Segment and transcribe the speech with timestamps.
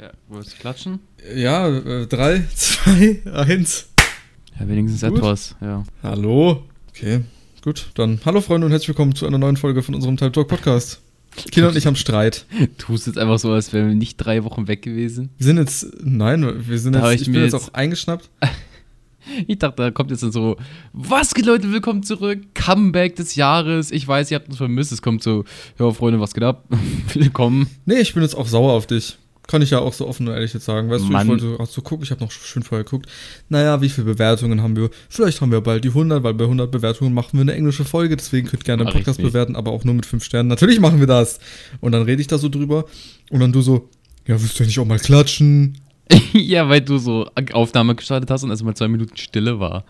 [0.00, 1.00] Ja, wolltest du klatschen?
[1.36, 3.88] Ja, äh, drei, zwei, eins.
[4.58, 5.18] Ja, wenigstens Gut.
[5.18, 5.84] etwas, ja.
[6.02, 6.62] Hallo.
[6.88, 7.20] Okay,
[7.62, 7.90] gut.
[7.94, 11.00] Dann hallo Freunde und herzlich willkommen zu einer neuen Folge von unserem Type Talk Podcast.
[11.52, 12.46] Kinder und ich haben Streit.
[12.58, 15.30] Du tust jetzt einfach so, als wären wir nicht drei Wochen weg gewesen.
[15.38, 17.74] Wir sind jetzt, nein, wir sind Da jetzt, ich ich, bin mir jetzt jetzt- auch
[17.74, 18.30] eingeschnappt.
[19.46, 20.56] Ich dachte, da kommt jetzt dann so,
[20.94, 23.92] was geht Leute, willkommen zurück, Comeback des Jahres.
[23.92, 24.90] Ich weiß, ihr habt uns vermisst.
[24.92, 25.44] Es kommt so,
[25.78, 26.64] ja Freunde, was geht ab?
[27.12, 27.68] willkommen.
[27.84, 29.18] Nee, ich bin jetzt auch sauer auf dich.
[29.50, 30.90] Kann ich ja auch so offen und ehrlich jetzt sagen.
[30.90, 31.26] Weißt Mann.
[31.26, 33.10] du, ich wollte auch so gucken, ich habe noch schön vorher geguckt.
[33.48, 34.90] Naja, wie viele Bewertungen haben wir?
[35.08, 38.16] Vielleicht haben wir bald die 100, weil bei 100 Bewertungen machen wir eine englische Folge.
[38.16, 39.32] Deswegen könnt ihr gerne den Podcast ich nicht.
[39.32, 40.48] bewerten, aber auch nur mit 5 Sternen.
[40.48, 41.40] Natürlich machen wir das.
[41.80, 42.84] Und dann rede ich da so drüber.
[43.30, 43.88] Und dann du so,
[44.24, 45.78] ja, willst du ja nicht auch mal klatschen?
[46.32, 49.84] ja, weil du so Aufnahme gestartet hast und erstmal zwei Minuten Stille war.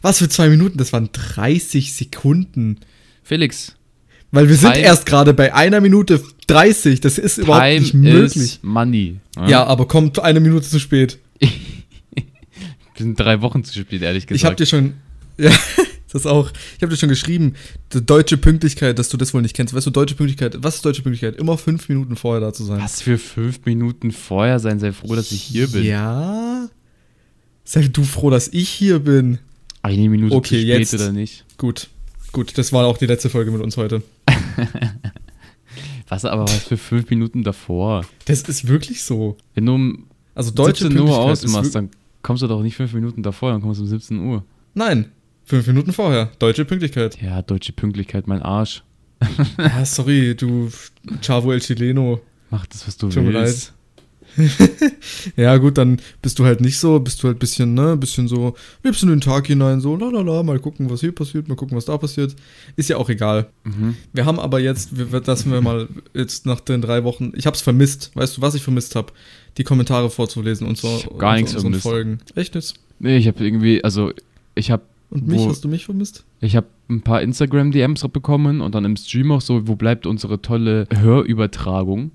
[0.00, 0.78] Was für zwei Minuten?
[0.78, 2.78] Das waren 30 Sekunden.
[3.24, 3.74] Felix,
[4.32, 7.00] Weil wir sind Time- erst gerade bei einer Minute 30.
[7.00, 8.58] Das ist überhaupt Time nicht möglich.
[8.62, 9.20] money.
[9.46, 11.18] Ja, aber kommt eine Minute zu spät.
[12.94, 14.36] Wir sind drei Wochen zu spät, ehrlich gesagt.
[14.36, 14.94] Ich habe dir schon.
[15.38, 15.50] Ja,
[16.12, 16.50] das auch.
[16.76, 17.54] Ich habe dir schon geschrieben,
[17.92, 19.72] die deutsche Pünktlichkeit, dass du das wohl nicht kennst.
[19.74, 21.40] Weißt du, deutsche Pünktlichkeit, was ist deutsche Pünktlichkeit?
[21.40, 22.80] Immer fünf Minuten vorher da zu sein.
[22.82, 25.84] Was für fünf Minuten vorher sein, sei froh, dass ich hier bin.
[25.84, 26.68] Ja.
[27.64, 29.38] Sei du froh, dass ich hier bin.
[29.80, 30.94] Eine Minute Okay, zu spät jetzt.
[30.94, 31.44] oder nicht.
[31.56, 31.88] Gut.
[32.32, 34.02] Gut, das war auch die letzte Folge mit uns heute.
[36.08, 38.04] Was aber was für fünf Minuten davor?
[38.26, 39.38] Das ist wirklich so.
[39.54, 41.88] Wenn du um Also deutsche 17 Uhr ausmachst, dann
[42.20, 44.44] kommst du doch nicht fünf Minuten davor, dann kommst du um 17 Uhr.
[44.74, 45.10] Nein,
[45.44, 46.30] fünf Minuten vorher.
[46.38, 47.20] Deutsche Pünktlichkeit.
[47.22, 48.82] Ja, deutsche Pünktlichkeit, mein Arsch.
[49.56, 50.70] Ja, sorry, du
[51.22, 52.20] Chavo El Chileno.
[52.50, 53.72] Mach das, was du Tut mir willst.
[55.36, 58.28] Ja, gut, dann bist du halt nicht so, bist du halt ein bisschen, ne, bisschen
[58.28, 61.48] so, lebst in den Tag hinein, so, la la la, mal gucken, was hier passiert,
[61.48, 62.34] mal gucken, was da passiert.
[62.76, 63.48] Ist ja auch egal.
[63.64, 63.96] Mhm.
[64.12, 67.46] Wir haben aber jetzt, wir, wir- lassen wir mal jetzt nach den drei Wochen, ich
[67.46, 68.10] hab's vermisst.
[68.14, 69.12] Weißt du, was ich vermisst habe?
[69.58, 70.88] Die Kommentare vorzulesen und so.
[70.88, 71.82] Hab gar und nichts so vermisst.
[71.82, 72.18] Folgen.
[72.34, 72.74] Echt jetzt?
[72.98, 74.12] Nee, ich habe irgendwie, also
[74.54, 76.24] ich habe Und mich, Wo- hast du mich vermisst?
[76.40, 80.40] ich hab ein paar Instagram-DMs bekommen und dann im Stream auch so, wo bleibt unsere
[80.42, 82.10] tolle Hörübertragung?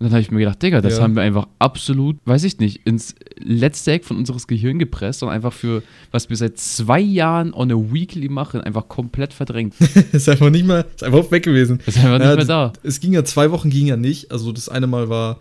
[0.00, 1.02] Und dann habe ich mir gedacht, Digga, das Ja.
[1.02, 5.28] haben wir einfach absolut, weiß ich nicht, ins letzte Eck von unseres Gehirn gepresst und
[5.28, 9.74] einfach für, was wir seit zwei Jahren on a weekly machen, einfach komplett verdrängt.
[10.12, 11.80] ist einfach nicht mal, ist einfach weg gewesen.
[11.84, 12.72] Ist einfach nicht Ja, mehr da.
[12.82, 14.32] Es ging ja, zwei Wochen ging ja nicht.
[14.32, 15.38] Also das eine Mal war,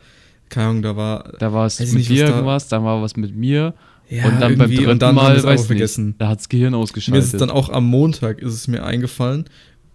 [0.50, 1.32] keine Ahnung, da war.
[1.40, 3.74] Da war es ich mit nicht, dir da- irgendwas, dann war was mit mir
[4.10, 6.16] Ja, und dann beim dritten und dann haben Mal, weiß nicht, vergessen.
[6.18, 7.24] da hat das Gehirn Mir ausgeschaltet.
[7.24, 9.46] ist es dann auch am Montag ist es mir eingefallen.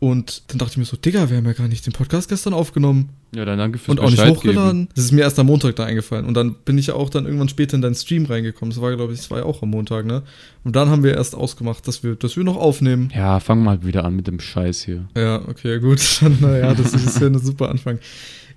[0.05, 2.53] Und dann dachte ich mir so, Digga, wir haben ja gar nicht den Podcast gestern
[2.55, 3.11] aufgenommen.
[3.35, 4.89] ja, dann danke fürs und auch nicht Bescheid hochgeladen.
[4.95, 6.27] Das ist mir erst am Montag da eingefallen.
[6.27, 8.71] Und dann bin ich ja auch dann irgendwann später in deinen Stream reingekommen.
[8.71, 10.23] Das war, glaube ich, das war ja auch am Montag, ne?
[10.65, 13.09] Und dann haben wir erst ausgemacht, dass wir, dass wir noch aufnehmen.
[13.09, 13.21] Geben.
[13.21, 15.07] Ja, fang mal wieder an mit dem Scheiß hier.
[15.17, 16.01] Ja, okay, gut.
[16.41, 17.99] Naja, das ist ja ein super Anfang.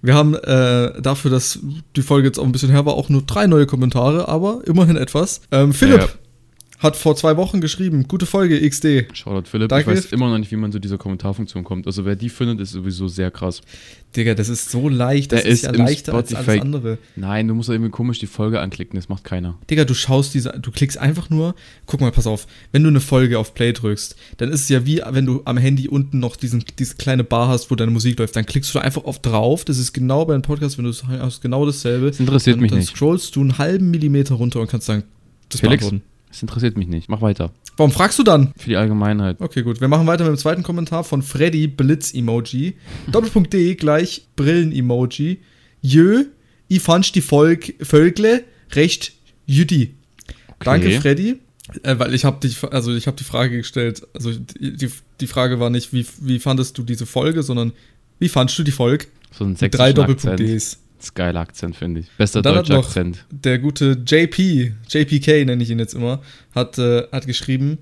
[0.01, 1.59] Wir haben äh, dafür, dass
[1.95, 4.95] die Folge jetzt auch ein bisschen her war, auch nur drei neue Kommentare, aber immerhin
[4.97, 5.41] etwas.
[5.51, 6.07] Ähm, Philipp Ja.
[6.79, 9.07] Hat vor zwei Wochen geschrieben, gute Folge XD.
[9.13, 9.69] Shoutout Philipp.
[9.69, 9.91] Danke.
[9.91, 11.87] Ich weiß immer noch nicht, wie man zu dieser Kommentarfunktion kommt.
[11.87, 13.61] Also wer die findet, ist sowieso sehr krass.
[14.15, 16.97] Digga, das ist so leicht, das Der ist, ist ja leichter als Spotify- alles andere.
[17.15, 19.57] Nein, du musst irgendwie komisch die Folge anklicken, das macht keiner.
[19.69, 21.55] Digga, du schaust diese, du klickst einfach nur,
[21.87, 24.85] guck mal, pass auf, wenn du eine Folge auf Play drückst, dann ist es ja
[24.85, 28.19] wie, wenn du am Handy unten noch diesen, diese kleine Bar hast, wo deine Musik
[28.19, 30.91] läuft, dann klickst du einfach auf drauf, das ist genau bei einem Podcast, wenn du
[30.91, 32.07] es hast, genau dasselbe.
[32.07, 32.95] Das interessiert dann, mich dann nicht.
[32.95, 35.03] scrollst du einen halben Millimeter runter und kannst sagen,
[35.49, 35.81] das Felix?
[35.81, 36.16] beantworten.
[36.29, 37.09] Das interessiert mich nicht.
[37.09, 37.51] Mach weiter.
[37.77, 38.53] Warum fragst du dann?
[38.57, 39.39] Für die Allgemeinheit.
[39.39, 39.81] Okay, gut.
[39.81, 42.75] Wir machen weiter mit dem zweiten Kommentar von Freddy Blitz-Emoji.
[43.11, 45.39] Doppelpunkt D gleich Brillen-Emoji.
[45.81, 46.25] Jö,
[46.67, 49.13] ich fand die Volk, Völgle recht
[49.45, 49.95] jüdi.
[50.59, 51.39] Danke, Freddy.
[51.83, 54.89] Äh, weil ich habe die, also ich habe die Frage gestellt, also die,
[55.19, 57.73] die, Frage war nicht, wie, wie fandest du diese Folge, sondern
[58.19, 59.07] wie fandest du die Folge?
[59.31, 60.39] So ein drei Doppelpunkt Akzent.
[60.39, 60.79] Ds.
[60.97, 62.07] Das geiler Akzent, finde ich.
[62.17, 63.25] Bester deutscher Akzent.
[63.29, 66.21] Der gute JP, JPK nenne ich ihn jetzt immer,
[66.55, 67.77] hat, äh, hat geschrieben,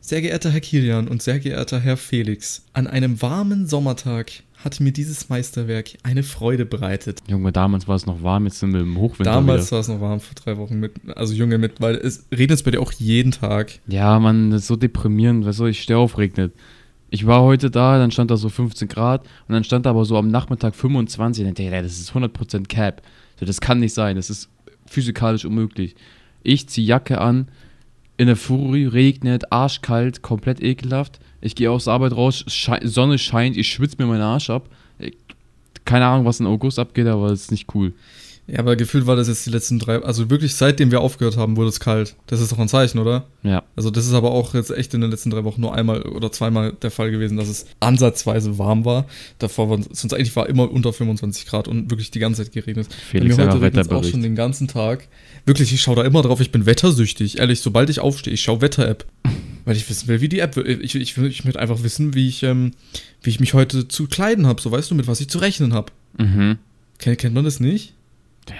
[0.00, 4.32] sehr geehrter Herr Kilian und sehr geehrter Herr Felix, an einem warmen Sommertag
[4.64, 7.20] hat mir dieses Meisterwerk eine Freude bereitet.
[7.28, 9.72] Junge, damals war es noch warm, jetzt sind wir im Hochwinter Damals wieder.
[9.72, 12.62] war es noch warm, vor drei Wochen mit, also Junge mit, weil es regnet es
[12.62, 13.78] bei dir auch jeden Tag.
[13.86, 15.44] Ja, Mann, das ist so deprimierend.
[15.44, 16.54] Weißt du, ich stehe auf, regnet.
[17.14, 20.04] Ich war heute da, dann stand da so 15 Grad und dann stand da aber
[20.04, 21.44] so am Nachmittag 25.
[21.44, 23.02] Und ich dachte, das ist 100% Cap.
[23.38, 24.48] Das kann nicht sein, das ist
[24.86, 25.94] physikalisch unmöglich.
[26.42, 27.46] Ich ziehe Jacke an,
[28.16, 31.20] in der Fury, regnet, arschkalt, komplett ekelhaft.
[31.40, 34.68] Ich gehe aus der Arbeit raus, schei Sonne scheint, ich schwitze mir meinen Arsch ab.
[34.98, 35.16] Ich,
[35.84, 37.92] keine Ahnung, was in August abgeht, aber das ist nicht cool.
[38.46, 41.56] Ja, aber gefühlt war das jetzt die letzten drei, also wirklich seitdem wir aufgehört haben,
[41.56, 42.14] wurde es kalt.
[42.26, 43.26] Das ist doch ein Zeichen, oder?
[43.42, 43.62] Ja.
[43.74, 46.30] Also das ist aber auch jetzt echt in den letzten drei Wochen nur einmal oder
[46.30, 49.06] zweimal der Fall gewesen, dass es ansatzweise warm war.
[49.38, 52.88] Davor war sonst eigentlich war immer unter 25 Grad und wirklich die ganze Zeit geregnet.
[53.10, 55.08] Felix, Bei mir heute regnet es auch schon den ganzen Tag.
[55.46, 56.40] Wirklich, ich schaue da immer drauf.
[56.40, 57.38] Ich bin wettersüchtig.
[57.38, 59.06] Ehrlich, sobald ich aufstehe, ich schaue Wetter-App.
[59.64, 60.68] Weil ich wissen will, wie die App wird.
[60.68, 62.72] Ich, ich, will- ich möchte einfach wissen, wie ich, ähm,
[63.22, 64.60] wie ich mich heute zu kleiden habe.
[64.60, 65.90] So weißt du, mit was ich zu rechnen habe.
[66.18, 66.58] Mhm.
[66.98, 67.94] Kennt, kennt man das nicht?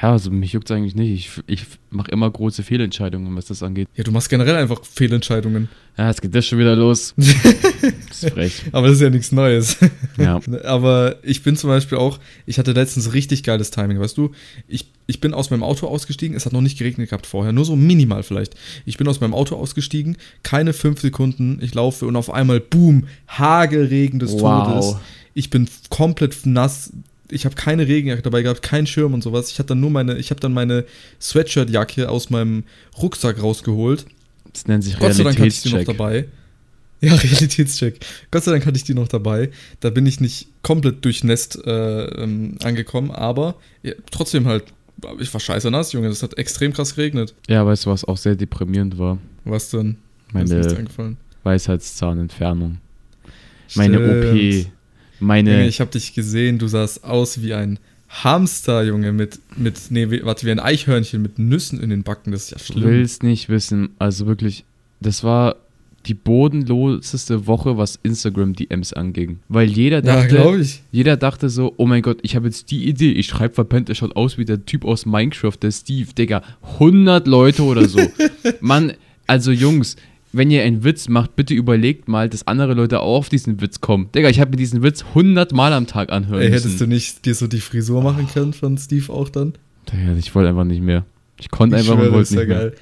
[0.00, 1.10] Ja, also mich juckt es eigentlich nicht.
[1.12, 3.88] Ich, ich mache immer große Fehlentscheidungen, was das angeht.
[3.94, 5.69] Ja, du machst generell einfach Fehlentscheidungen.
[5.98, 7.14] Ja, jetzt geht das schon wieder los.
[7.19, 8.62] ist frech.
[8.72, 9.76] Aber das ist ja nichts Neues.
[10.16, 10.40] Ja.
[10.64, 14.31] Aber ich bin zum Beispiel auch, ich hatte letztens richtig geiles Timing, weißt du?
[14.66, 17.64] Ich, ich bin aus meinem Auto ausgestiegen, es hat noch nicht geregnet gehabt vorher, nur
[17.64, 18.54] so minimal vielleicht.
[18.86, 23.04] Ich bin aus meinem Auto ausgestiegen, keine fünf Sekunden, ich laufe und auf einmal, boom,
[23.28, 24.66] Hagelregen des Wow.
[24.66, 24.96] Todes.
[25.34, 26.92] Ich bin komplett nass.
[27.30, 29.50] Ich habe keine Regenjacke dabei gehabt, keinen Schirm und sowas.
[29.50, 30.84] Ich hatte dann nur meine, ich habe dann meine
[31.20, 32.64] Sweatshirtjacke aus meinem
[33.00, 34.06] Rucksack rausgeholt.
[34.52, 35.98] Das nennt sich Gott sei Dank hatte ich die noch Realitätscheck.
[35.98, 36.28] dabei.
[37.00, 38.00] Ja, Realitätscheck.
[38.30, 39.50] Gott sei Dank hatte ich die noch dabei.
[39.80, 44.64] Da bin ich nicht komplett durchnässt äh, ähm, angekommen, aber ja, trotzdem halt,
[45.18, 46.08] ich war scheiße nass, Junge.
[46.08, 47.34] Das hat extrem krass geregnet.
[47.48, 49.18] Ja, weißt du, was auch sehr deprimierend war?
[49.44, 49.96] Was denn?
[50.32, 50.48] Meine.
[51.42, 52.78] Weisheitszahnentfernung.
[53.74, 53.98] Meine.
[53.98, 54.66] OP.
[55.20, 55.52] Meine.
[55.52, 57.78] Junge, ich habe dich gesehen, du sahst aus wie ein
[58.08, 62.31] Hamster, Junge, mit, mit, nee, warte, wie ein Eichhörnchen mit Nüssen in den Backen.
[62.32, 62.84] Das ist ja Du schlimm.
[62.90, 64.64] willst nicht wissen, also wirklich,
[65.00, 65.56] das war
[66.06, 69.38] die bodenloseste Woche, was Instagram-DMs anging.
[69.49, 70.82] Weil jeder Ja, dachte, ich.
[70.93, 73.94] jeder dachte so, oh mein Gott, ich habe jetzt die Idee, ich schreibe verpennt, der
[73.94, 76.43] schaut aus wie der Typ aus Minecraft, der Steve, Digga,
[76.75, 78.00] 100 Leute oder so.
[78.60, 78.93] Mann,
[79.26, 79.96] also Jungs,
[80.36, 83.81] wenn ihr einen Witz macht, bitte überlegt mal, dass andere Leute auch auf diesen Witz
[83.81, 84.08] kommen.
[84.14, 86.62] Digga, ich habe mir diesen Witz 100 Mal am Tag anhören Ey, müssen.
[86.64, 89.54] hättest du nicht dir so die Frisur machen können von Steve auch dann?
[89.92, 91.04] Digga, ich wollte einfach nicht mehr.
[91.38, 92.58] Ich konnte einfach schwöre, und wollte nicht ja mehr.
[92.70, 92.75] geil.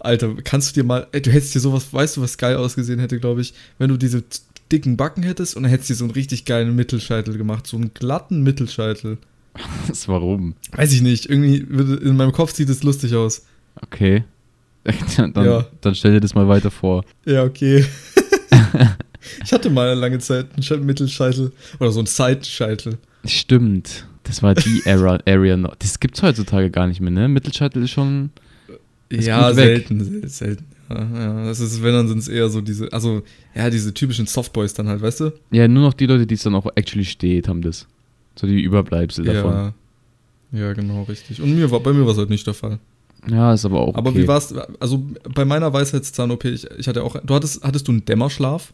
[0.00, 2.98] Alter, kannst du dir mal, ey, du hättest dir sowas, weißt du, was geil ausgesehen
[3.00, 4.24] hätte, glaube ich, wenn du diese
[4.72, 7.76] dicken Backen hättest und dann hättest du dir so einen richtig geilen Mittelscheitel gemacht, so
[7.76, 9.18] einen glatten Mittelscheitel.
[9.88, 10.54] Das warum?
[10.72, 13.44] Weiß ich nicht, irgendwie in meinem Kopf sieht es lustig aus.
[13.82, 14.22] Okay.
[15.16, 15.66] dann, Ja.
[15.80, 17.04] dann stell dir das mal weiter vor.
[17.26, 17.84] Ja, okay.
[19.44, 22.98] ich hatte mal eine lange Zeit einen Sche- Mittelscheitel oder so einen Seitenscheitel.
[23.24, 24.06] Stimmt.
[24.24, 25.74] Das war die Era, Area noch.
[25.76, 27.28] Das gibt's heutzutage gar nicht mehr, ne?
[27.28, 28.30] Mittelscheitel ist schon.
[29.08, 30.64] Ist ja, selten, sel- selten.
[30.88, 33.22] Ja, das ist, wenn dann sind es eher so diese, also,
[33.54, 35.32] ja, diese typischen Softboys dann halt, weißt du?
[35.52, 37.86] Ja, nur noch die Leute, die es dann auch actually steht, haben das.
[38.36, 39.52] So die Überbleibsel davon.
[39.52, 39.74] Ja.
[40.52, 41.40] Ja, genau, richtig.
[41.40, 42.80] Und mir war, bei mir war es halt nicht der Fall.
[43.28, 43.88] Ja, ist aber auch.
[43.88, 43.98] Okay.
[43.98, 44.54] Aber wie war's?
[44.78, 45.02] Also
[45.34, 47.16] bei meiner Weisheitszahn-OP, ich, ich hatte auch.
[47.24, 48.72] Du hattest, hattest du einen Dämmerschlaf?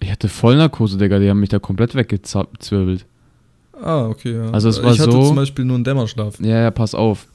[0.00, 1.18] Ich hatte Vollnarkose, Digga.
[1.18, 3.06] Die haben mich da komplett weggezwirbelt.
[3.80, 4.50] Ah, okay, ja.
[4.50, 6.38] Also es war ich hatte so- zum Beispiel nur einen Dämmerschlaf.
[6.40, 7.26] Ja, ja, pass auf.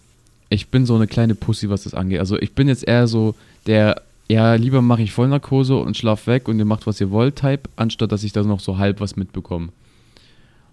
[0.49, 2.19] Ich bin so eine kleine Pussy, was das angeht.
[2.19, 3.35] Also ich bin jetzt eher so
[3.67, 7.37] der, ja, lieber mache ich Vollnarkose und schlaf weg und ihr macht, was ihr wollt,
[7.37, 9.69] Type, anstatt dass ich da noch so halb was mitbekomme.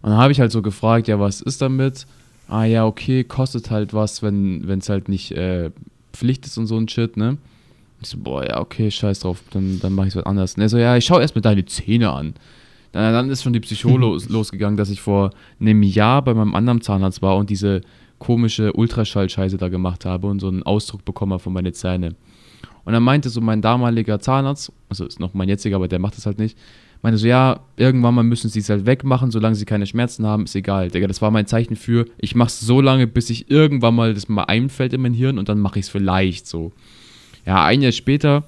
[0.02, 2.06] Und dann habe ich halt so gefragt, ja, was ist damit?
[2.48, 5.70] Ah ja, okay, kostet halt was, wenn es halt nicht äh,
[6.12, 7.36] Pflicht ist und so ein Shit, ne?
[8.00, 10.54] Ich so, boah, ja, okay, scheiß drauf, dann, dann mache ich was anderes.
[10.54, 12.34] Und er so, ja, ich schau erst mal deine Zähne an.
[12.92, 15.30] Dann, dann ist schon die Psycho los, losgegangen, dass ich vor
[15.60, 17.82] einem Jahr bei meinem anderen Zahnarzt war und diese
[18.18, 22.16] komische Ultraschallscheiße da gemacht habe und so einen Ausdruck bekommen habe von meinen Zähnen.
[22.84, 26.16] Und dann meinte so mein damaliger Zahnarzt, also ist noch mein jetziger, aber der macht
[26.16, 26.56] das halt nicht,
[27.02, 30.44] meinte so, ja, irgendwann mal müssen sie es halt wegmachen, solange sie keine Schmerzen haben,
[30.44, 30.90] ist egal.
[30.90, 34.28] Digga, das war mein Zeichen für, ich mach's so lange, bis ich irgendwann mal das
[34.28, 36.72] mal einfällt in mein Hirn und dann mache ich es vielleicht so.
[37.46, 38.44] Ja, ein Jahr später,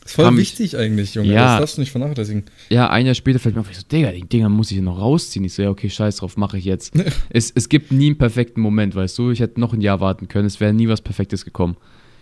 [0.00, 1.32] Das ist voll wichtig eigentlich, Junge.
[1.32, 1.44] Ja.
[1.52, 2.44] Das darfst du nicht vernachlässigen.
[2.70, 4.98] ja, ein Jahr später fällt mir auf, ich so, Digga, die Dinger muss ich noch
[4.98, 5.44] rausziehen.
[5.44, 6.92] Ich so, ja, okay, scheiß drauf, mache ich jetzt.
[7.30, 10.28] es, es gibt nie einen perfekten Moment, weißt du, ich hätte noch ein Jahr warten
[10.28, 11.76] können, es wäre nie was Perfektes gekommen.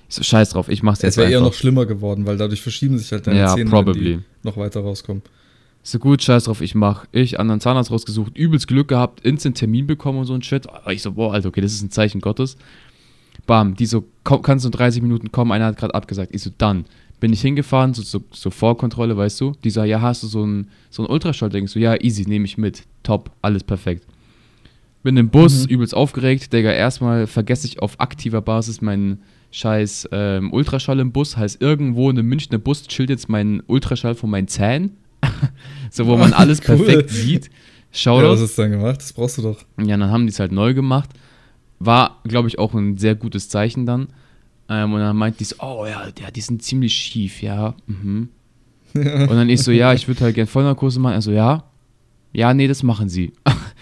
[0.09, 2.61] Ich so, scheiß drauf, ich mach's Es jetzt wäre eher noch schlimmer geworden, weil dadurch
[2.63, 4.17] verschieben sich halt deine Ja, Zähne, probably.
[4.17, 5.23] die noch weiter rauskommen.
[5.83, 7.07] So gut, scheiß drauf, ich mach.
[7.11, 10.67] Ich, anderen Zahnarzt rausgesucht, übelst Glück gehabt, instant Termin bekommen und so ein Shit.
[10.91, 12.57] Ich so, boah, Alter, okay, das ist ein Zeichen Gottes.
[13.47, 16.35] Bam, die so, komm, kannst du in 30 Minuten kommen, einer hat gerade abgesagt.
[16.35, 16.85] Ich so, dann.
[17.19, 19.53] Bin ich hingefahren, so, so, so Vorkontrolle, weißt du?
[19.63, 21.51] Die so, ja, hast du so ein, so ein Ultraschall?
[21.51, 22.85] Denkst du, ja, easy, nehme ich mit.
[23.03, 24.07] Top, alles perfekt.
[25.03, 25.71] Bin im Bus, Mhm.
[25.71, 26.53] übelst aufgeregt.
[26.53, 31.37] Digga, erstmal vergesse ich auf aktiver Basis meinen scheiß ähm, Ultraschall im Bus.
[31.37, 34.97] Heißt, irgendwo in einem Münchner Bus chillt jetzt mein Ultraschall von meinen Zähnen.
[35.91, 36.77] so, wo man alles Cool.
[36.77, 37.45] perfekt sieht.
[37.47, 37.51] Ja,
[37.93, 38.29] Shoutout.
[38.31, 38.99] was hast du dann gemacht?
[38.99, 39.59] Das brauchst du doch.
[39.79, 41.11] Ja, dann haben die es halt neu gemacht.
[41.79, 44.09] War, glaube ich, auch ein sehr gutes Zeichen dann.
[44.69, 47.75] Ähm, und dann meint die so, oh ja, ja, die sind ziemlich schief, ja.
[47.87, 48.29] Mhm.
[48.95, 51.15] Und dann ich so, ja, ich würde halt gerne Vollnarkose machen.
[51.15, 51.65] Er so, ja.
[52.33, 53.33] Ja, nee, das machen sie.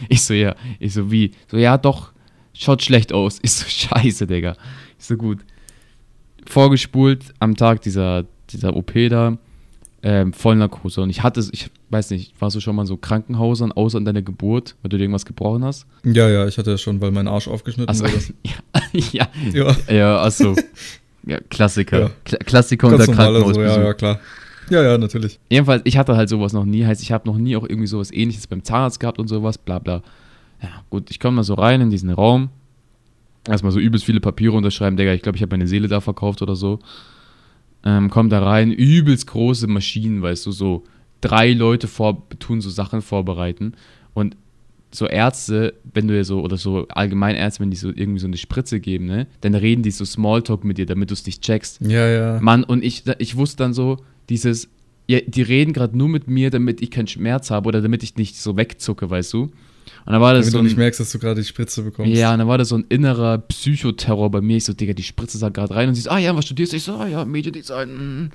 [0.09, 0.55] ich so, ja.
[0.79, 1.33] Ich so, wie?
[1.51, 2.13] So, ja, doch.
[2.55, 3.39] schaut schlecht aus.
[3.39, 4.55] Ist so scheiße, Digga.
[4.99, 5.41] Ist so gut.
[6.47, 9.37] Vorgespult am Tag dieser, dieser OP da,
[10.03, 11.03] ähm, Vollnarkose.
[11.03, 14.05] Und ich hatte, ich weiß nicht, warst du schon mal in so Krankenhäusern, außer an
[14.05, 15.87] deiner Geburt, weil du dir irgendwas gebrochen hast?
[16.05, 18.19] Ja, ja, ich hatte ja schon, weil mein Arsch aufgeschnitten Achso, wurde.
[19.13, 20.55] ja, ja, Ja, ja, achso.
[21.27, 22.01] Ja, Klassiker.
[22.01, 22.11] Ja.
[22.25, 23.09] Kla Klassiker unter ganz.
[23.11, 23.77] Also, Krankenhausbesuch.
[23.77, 24.21] ja, ja, klar.
[24.71, 25.39] Ja, ja, natürlich.
[25.51, 26.85] Jedenfalls, ich hatte halt sowas noch nie.
[26.85, 29.79] Heißt, ich habe noch nie auch irgendwie sowas ähnliches beim Zahnarzt gehabt und sowas, bla
[29.79, 30.03] bla.
[30.63, 32.51] Ja, gut, ich komme mal so rein in diesen Raum.
[33.47, 36.43] Erstmal so übelst viele Papiere unterschreiben, Digga, ich glaube, ich habe meine Seele da verkauft
[36.43, 36.81] oder so.
[37.85, 40.85] Ähm, komm da rein, übelst große Maschinen, weißt du, so
[41.21, 43.75] drei Leute vor, tun so Sachen vorbereiten.
[44.15, 44.37] Und
[44.91, 48.27] so Ärzte, wenn du ja so, oder so allgemein Ärzte, wenn die so irgendwie so
[48.27, 51.43] eine Spritze geben, ne, dann reden die so Smalltalk mit dir, damit du es nicht
[51.43, 51.81] checkst.
[51.83, 52.41] Ja, ja.
[52.41, 54.69] Mann, und ich, ich wusste dann so, dieses,
[55.07, 58.17] ja, die reden gerade nur mit mir, damit ich keinen Schmerz habe oder damit ich
[58.17, 59.51] nicht so wegzucke, weißt du?
[60.05, 61.83] Und dann war das Damit so du nicht ein, merkst, dass du gerade die Spritze
[61.83, 62.13] bekommst.
[62.13, 64.57] ja, und dann war das so ein innerer Psychoterror bei mir.
[64.57, 66.73] Ich so, Digga, die Spritze sagt gerade rein und sie so, ah ja, was studierst
[66.73, 66.77] du?
[66.77, 68.31] Ich so, ah ja, Mediendesign.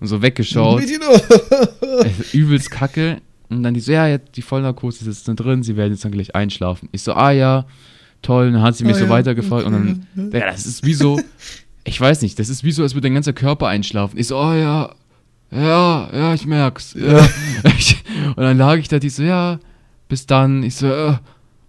[0.00, 0.82] Und so weggeschaut.
[0.82, 3.20] Äh, übelst kacke.
[3.48, 6.12] Und dann die so, ja, jetzt die Vollnarkose ist jetzt drin, sie werden jetzt dann
[6.12, 6.88] gleich einschlafen.
[6.92, 7.66] Ich so, ah ja,
[8.22, 8.48] toll.
[8.48, 10.94] Und dann hat sie mich Ah so ja, weitergefragt und dann, ja, das ist wie
[10.94, 11.20] so,
[11.84, 14.18] ich weiß nicht, das ist wie so, als würde dein ganzer Körper einschlafen.
[14.18, 14.94] Ich so, oh ja,
[15.50, 16.94] ja, ja, ich merk's.
[16.94, 17.20] Ja.
[18.36, 19.58] und dann lag ich da, die so, ja,
[20.08, 20.62] bis dann.
[20.62, 21.08] Ich so, äh.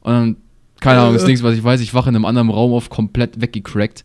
[0.02, 0.36] und dann,
[0.80, 1.28] keine Ahnung, das Äh.
[1.28, 4.04] nächste, was ich weiß, ich wache in einem anderen Raum auf, komplett weggecrackt.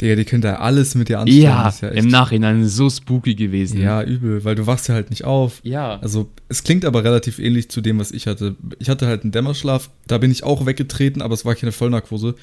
[0.00, 1.42] Digga, die können da alles mit dir anstellen.
[1.44, 3.80] Ja, ja, im Nachhinein so spooky gewesen.
[3.80, 5.60] Ja, übel, weil du wachst ja halt nicht auf.
[5.62, 6.00] Ja.
[6.00, 8.56] Also, es klingt aber relativ ähnlich zu dem, was ich hatte.
[8.80, 12.34] Ich hatte halt einen Dämmerschlaf, da bin ich auch weggetreten, aber es war keine Vollnarkose.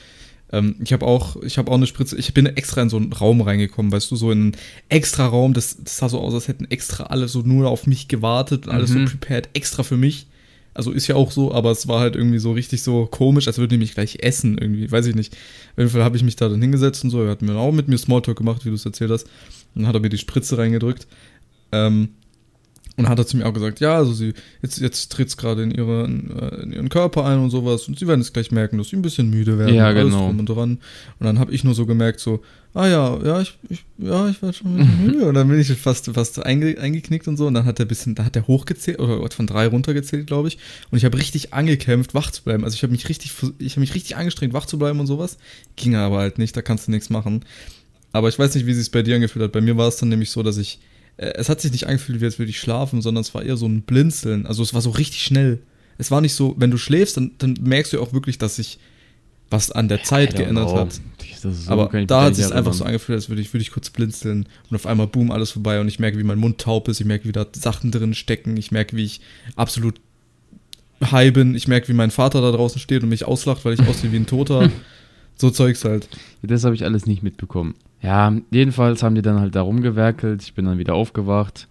[0.54, 3.12] Ähm, ich habe auch, ich habe auch eine Spritze, ich bin extra in so einen
[3.12, 4.52] Raum reingekommen, weißt du, so in einen
[4.88, 8.08] extra Raum, das, das sah so aus, als hätten extra alle so nur auf mich
[8.08, 9.08] gewartet und alles Mhm.
[9.08, 10.28] so prepared, extra für mich.
[10.74, 13.58] Also ist ja auch so, aber es war halt irgendwie so richtig so komisch, als
[13.58, 15.34] würden die mich gleich essen irgendwie, weiß ich nicht.
[15.74, 17.74] Auf jeden Fall habe ich mich da dann hingesetzt und so, er hat mir auch
[17.74, 19.28] mit mir Smalltalk gemacht, wie du es erzählt hast.
[19.76, 21.08] Dann hat er mir die Spritze reingedrückt.
[21.74, 22.10] Ähm,
[23.02, 25.64] und hat er zu mir auch gesagt, ja, also sie, jetzt, jetzt tritt es gerade
[25.64, 28.78] in, ihren, äh, in ihren Körper ein und sowas und sie werden es gleich merken,
[28.78, 30.28] dass sie ein bisschen müde werden Ja, und alles genau.
[30.28, 30.72] drum und dran.
[31.20, 32.42] Und dann habe ich nur so gemerkt, so,
[32.74, 35.26] ah ja, ja, ich, ich, ja, ich werde schon ein bisschen müde.
[35.26, 37.48] Und dann bin ich fast, fast einge, eingeknickt und so.
[37.48, 40.48] Und dann hat er ein bisschen, da hat er hochgezählt, oder von drei runtergezählt, glaube
[40.48, 40.58] ich.
[40.90, 42.64] Und ich habe richtig angekämpft, wach zu bleiben.
[42.64, 45.38] Also ich habe mich richtig, ich habe mich richtig angestrengt, wach zu bleiben und sowas.
[45.76, 47.44] Ging aber halt nicht, da kannst du nichts machen.
[48.14, 49.52] Aber ich weiß nicht, wie sich es bei dir angefühlt hat.
[49.52, 50.80] Bei mir war es dann nämlich so, dass ich,
[51.18, 53.68] es hat sich nicht angefühlt, wie als würde ich schlafen, sondern es war eher so
[53.68, 54.46] ein Blinzeln.
[54.46, 55.60] Also es war so richtig schnell.
[55.98, 58.56] Es war nicht so, wenn du schläfst, dann, dann merkst du ja auch wirklich, dass
[58.56, 58.80] sich
[59.50, 60.80] was an der Zeit geändert know.
[60.80, 61.02] hat.
[61.42, 63.90] So- Aber da hat es sich einfach so angefühlt, als würde ich, würde ich kurz
[63.90, 67.02] blinzeln und auf einmal boom, alles vorbei und ich merke, wie mein Mund taub ist,
[67.02, 69.22] ich merke, wie da Sachen drin stecken, ich merke, wie ich
[69.56, 70.00] absolut
[71.04, 73.82] high bin, ich merke, wie mein Vater da draußen steht und mich auslacht, weil ich
[73.88, 74.72] aussehe wie ein Toter.
[75.36, 76.08] so Zeugs halt.
[76.44, 77.76] Das habe ich alles nicht mitbekommen.
[78.02, 80.42] Ja, jedenfalls haben die dann halt da rumgewerkelt.
[80.44, 81.68] Ich bin dann wieder aufgewacht.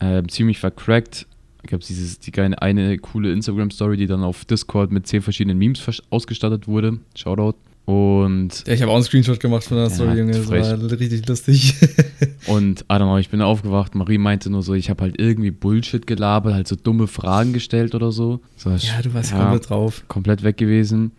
[0.00, 1.26] Ähm, ziemlich vercrackt.
[1.66, 5.58] Gab es dieses, die geile, eine coole Instagram-Story, die dann auf Discord mit zehn verschiedenen
[5.58, 6.98] Memes ausgestattet wurde.
[7.16, 7.56] Shoutout.
[7.84, 11.00] Und, Ja, ich habe auch einen Screenshot gemacht von der Ja, Story, Junge, das war
[11.00, 11.74] richtig lustig.
[12.46, 13.94] und, I don't know, ich bin aufgewacht.
[13.94, 17.94] Marie meinte nur so, ich habe halt irgendwie Bullshit gelabert, halt so dumme Fragen gestellt
[17.94, 18.40] oder so.
[18.56, 20.04] so ja, du warst ja, komplett drauf.
[20.06, 21.12] komplett weg gewesen.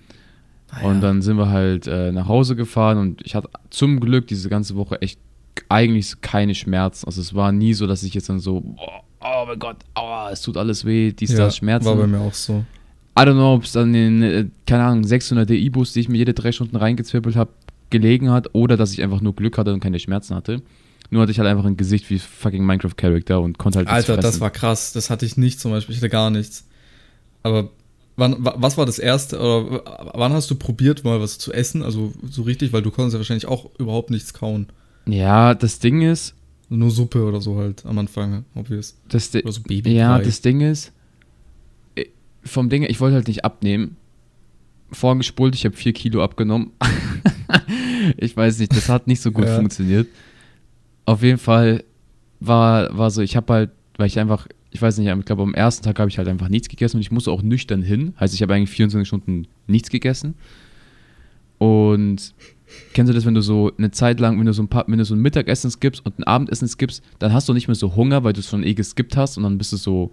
[0.83, 4.49] Und dann sind wir halt äh, nach Hause gefahren und ich hatte zum Glück diese
[4.49, 5.19] ganze Woche echt
[5.67, 7.05] eigentlich keine Schmerzen.
[7.07, 10.31] Also es war nie so, dass ich jetzt dann so, oh, oh mein Gott, aua,
[10.31, 11.87] es tut alles weh, dies, ja, das, Schmerzen.
[11.87, 12.65] war bei mir auch so.
[13.17, 16.17] I don't know, ob es dann in, äh, keine Ahnung, 600 DI-Bus, die ich mir
[16.17, 17.51] jede drei Stunden reingezwirbelt habe,
[17.89, 20.61] gelegen hat oder dass ich einfach nur Glück hatte und keine Schmerzen hatte.
[21.09, 24.39] Nur hatte ich halt einfach ein Gesicht wie fucking Minecraft-Character und konnte halt Alter, das
[24.39, 24.93] war krass.
[24.93, 25.95] Das hatte ich nicht zum Beispiel.
[25.95, 26.67] Ich hatte gar nichts.
[27.41, 27.69] Aber
[28.19, 29.37] wann, wa- was war das erste?
[29.39, 29.81] Oder
[30.13, 31.81] wann hast du probiert, mal was zu essen?
[31.83, 34.67] Also so richtig, weil du konntest ja wahrscheinlich auch überhaupt nichts kauen.
[35.07, 36.35] Ja, das Ding ist,
[36.69, 38.95] Nur Suppe oder so halt am Anfang, obvious.
[39.09, 39.93] das, Di- Oder so Baby.
[39.95, 40.91] Ja, das Ding ist,
[41.95, 42.05] äh,
[42.43, 43.97] vom Ding, ich wollte halt nicht abnehmen.
[44.91, 46.71] Vorgespult, ich habe 4 Kilo abgenommen.
[48.17, 49.55] ich weiß nicht, das hat nicht so gut Ja.
[49.55, 50.07] funktioniert.
[51.05, 51.83] Auf jeden Fall
[52.39, 55.53] war, war so, ich habe halt, weil ich einfach, ich weiß nicht, ich glaube, am
[55.53, 58.13] ersten Tag habe ich halt einfach nichts gegessen und ich musste auch nüchtern hin.
[58.19, 60.35] Heißt, ich habe eigentlich 24 Stunden nichts gegessen.
[61.57, 62.33] Und
[62.93, 64.97] kennst du das, wenn du so eine Zeit lang, wenn du so ein paar, wenn
[64.97, 67.95] du so ein Mittagessen skippst und ein Abendessen skippst, dann hast du nicht mehr so
[67.95, 70.11] Hunger, weil du es schon eh geskippt hast und dann bist du so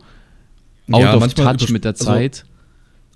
[0.91, 2.45] out Ja, of touch mit der also- Zeit.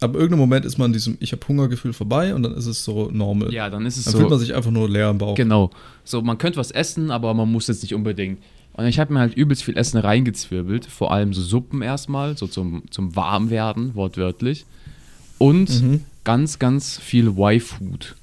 [0.03, 2.83] Ab irgendeinem Moment ist man in diesem Ich habe Hungergefühl vorbei und dann ist es
[2.83, 3.53] so normal.
[3.53, 4.45] ja, dann ist es dann fühlt man so.
[4.47, 5.35] sich einfach nur leer im Bauch.
[5.35, 5.71] Genau.
[6.05, 8.39] So, man könnte was essen, aber man muss jetzt nicht unbedingt.
[8.73, 12.47] Und ich habe mir halt übelst viel Essen reingezwirbelt, vor allem so Suppen erstmal, so
[12.47, 14.65] zum, zum Warmwerden, wortwörtlich.
[15.39, 16.01] Und Mhm.
[16.25, 18.15] ganz, ganz viel Y-Food.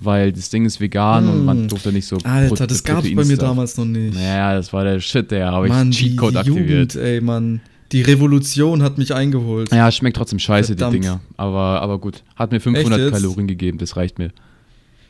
[0.00, 1.68] Weil das Ding ist vegan und man Mm.
[1.68, 4.14] durfte nicht so Alter, Prote- das gab's bei mir damals noch nicht.
[4.14, 6.94] Naja, das war der Shit, der habe ich Cheatcode aktiviert.
[6.94, 7.60] Jugend, ey, Mann.
[7.92, 9.70] Die Revolution hat mich eingeholt.
[9.72, 10.94] Ja, schmeckt trotzdem scheiße, Verdammt.
[10.96, 11.20] die Dinger.
[11.36, 12.22] Aber, aber gut.
[12.34, 13.12] Hat mir 500 Echt jetzt?
[13.22, 14.30] Kalorien gegeben, das reicht mir.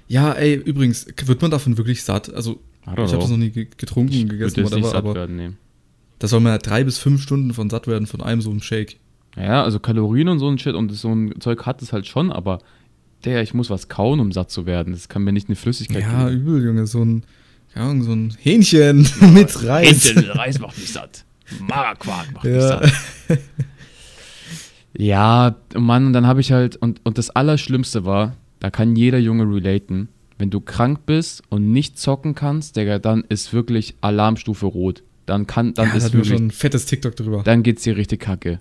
[0.06, 2.32] Ja, ey, übrigens, wird man davon wirklich satt?
[2.34, 2.60] Also,
[2.92, 5.50] ich habe das noch nie ge- getrunken, Ich gegessen, nicht whatever, satt aber werden, nee.
[6.18, 8.60] da soll man ja drei bis fünf Stunden von satt werden von einem so einem
[8.60, 8.98] Shake.
[9.36, 12.30] Ja, also Kalorien und so ein Shit und so ein Zeug hat es halt schon,
[12.30, 12.60] aber
[13.24, 14.92] der, ich muss was kauen, um satt zu werden.
[14.92, 16.40] Das kann mir nicht eine Flüssigkeit Ja, geben.
[16.42, 17.24] übel, Junge, so ein,
[17.74, 20.04] Ahnung, so ein Hähnchen mit Reis.
[20.04, 21.24] Hähnchen, Reis macht mich satt.
[21.60, 22.68] Magerquark macht mich Ja.
[22.68, 22.92] satt.
[24.96, 29.18] Ja, Mann, und dann habe ich halt, und, und das Allerschlimmste war, da kann jeder
[29.18, 34.66] Junge relaten, wenn du krank bist und nicht zocken kannst, Digga, dann ist wirklich Alarmstufe
[34.66, 35.02] rot.
[35.26, 37.42] Dann kann, dann ja, da ist wirklich, schon ein fettes TikTok drüber.
[37.44, 38.60] dann geht's dir richtig kacke.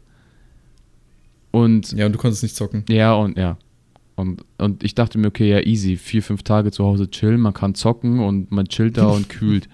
[1.51, 2.83] Und Ja, und du konntest nicht zocken.
[2.89, 3.57] ja, und ja.
[4.15, 7.53] Und, und ich dachte mir, okay, ja, easy, vier, fünf Tage zu Hause chillen, man
[7.53, 9.67] kann zocken und man chillt da und kühlt.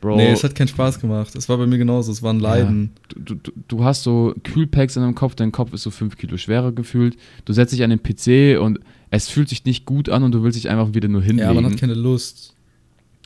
[0.00, 1.34] Bro, Nee, es hat keinen Spaß gemacht.
[1.36, 2.92] Es war bei mir genauso, es war ein Leiden.
[3.14, 6.36] du, du, du hast so Kühlpacks in deinem Kopf, dein Kopf ist so fünf Kilo
[6.36, 7.16] schwerer gefühlt.
[7.44, 10.42] Du setzt dich an den PC und es fühlt sich nicht gut an und du
[10.42, 11.54] willst dich einfach wieder nur Ja, hinlegen.
[11.54, 12.54] man hat keine Lust.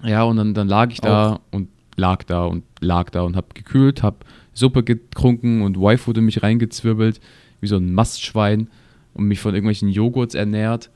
[0.03, 3.55] Ja, und dann, dann lag ich da und lag da und lag da und hab
[3.55, 7.21] gekühlt, hab Suppe getrunken und Wife wurde mich reingezwirbelt,
[7.61, 8.69] wie so ein Mastschwein
[9.15, 10.91] und mich von irgendwelchen Joghurts ernährt.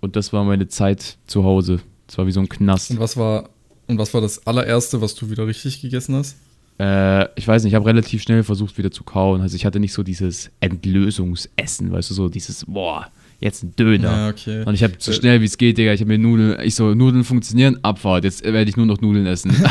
[0.00, 1.80] Und das war meine Zeit zu Hause.
[2.06, 2.90] Das war wie so ein Knast.
[2.90, 3.50] Und was war,
[3.86, 6.36] und was war das allererste, was du wieder richtig gegessen hast?
[6.78, 9.40] Äh, ich weiß nicht, ich habe relativ schnell versucht wieder zu kauen.
[9.40, 13.06] Also ich hatte nicht so dieses Endlösungsessen, weißt du, so dieses, boah,
[13.40, 14.10] jetzt ein Döner.
[14.10, 14.64] Ja, okay.
[14.64, 16.74] Und ich habe so Äh, schnell wie es geht, Digga, ich habe mir Nudeln, ich
[16.74, 19.52] so, Nudeln funktionieren, Abfahrt, jetzt werde ich nur noch Nudeln essen.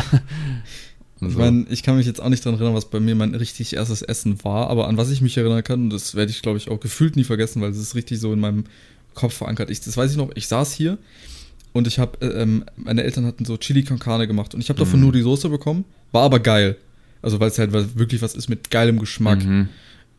[1.20, 1.38] Ich so.
[1.40, 4.02] meine, ich kann mich jetzt auch nicht daran erinnern, was bei mir mein richtig erstes
[4.02, 6.70] Essen war, aber an was ich mich erinnern kann, und das werde ich, glaube ich,
[6.70, 8.64] auch gefühlt nie vergessen, weil es ist richtig so in meinem
[9.14, 9.68] Kopf verankert.
[9.68, 10.96] Ich, das weiß ich noch, ich saß hier
[11.72, 14.78] und ich habe, ähm, meine Eltern hatten so Chili con Carne gemacht und ich habe
[14.78, 15.06] davon Mhm.
[15.06, 16.76] nur die Soße bekommen, war aber geil.
[17.20, 19.44] Also weil es halt wirklich was ist mit geilem Geschmack.
[19.44, 19.68] Mhm.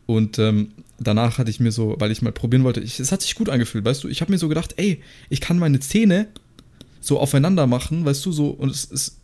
[0.04, 3.22] Und ähm, danach hatte ich mir so, weil ich mal probieren wollte, ich, es hat
[3.22, 6.28] sich gut angefühlt, weißt du, ich habe mir so gedacht, ey, ich kann meine Zähne
[7.00, 9.16] so aufeinander machen, weißt du, so, und es, es,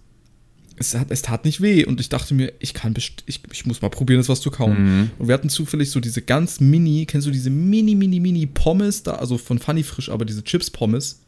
[0.77, 1.85] es, hat, es tat nicht weh.
[1.85, 4.51] Und ich dachte mir, ich kann best ich, ich muss mal probieren, das was zu
[4.51, 5.01] kauen.
[5.01, 5.11] Mhm.
[5.19, 9.03] Und wir hatten zufällig so diese ganz mini, kennst du diese mini, mini, mini Pommes
[9.03, 11.21] da, also von Funny Frisch, aber diese Chips-Pommes,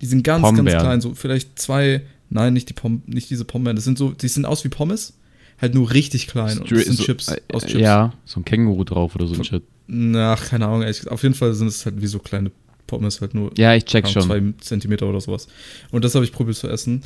[0.00, 0.80] die sind ganz, ganz Pombeeren.
[0.80, 4.28] klein, so vielleicht zwei, nein, nicht die Pom nicht diese Pombeeren, das sind so, die
[4.28, 5.14] sehen aus wie Pommes,
[5.60, 6.58] halt nur richtig klein.
[6.58, 7.80] Und das sind so, Chips äh, aus Chips.
[7.80, 9.62] Ja, so ein Känguru drauf oder so ein Shit.
[9.88, 11.08] Ach, keine Ahnung, ehrlich.
[11.08, 12.50] Auf jeden Fall sind es halt wie so kleine
[12.86, 14.22] Pommes, halt nur Ja, ich check schon.
[14.22, 15.48] zwei Zentimeter oder sowas.
[15.90, 17.02] Und das habe ich probiert zu essen.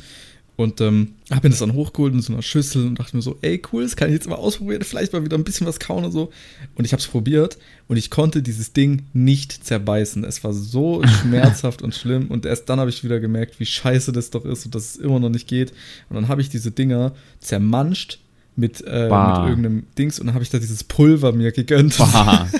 [0.57, 3.37] Und ähm, habe mir das dann hochgeholt in so einer Schüssel und dachte mir so,
[3.41, 6.03] ey, cool, das kann ich jetzt mal ausprobieren, vielleicht mal wieder ein bisschen was kauen
[6.03, 6.29] und so.
[6.75, 10.23] Und ich habe es probiert und ich konnte dieses Ding nicht zerbeißen.
[10.23, 12.27] Es war so schmerzhaft und schlimm.
[12.29, 14.95] Und erst dann habe ich wieder gemerkt, wie scheiße das doch ist und dass es
[14.97, 15.71] immer noch nicht geht.
[16.09, 18.19] Und dann habe ich diese Dinger zermanscht
[18.55, 21.97] mit, äh, mit irgendeinem Dings und dann habe ich da dieses Pulver mir gegönnt.
[21.97, 22.47] Bah.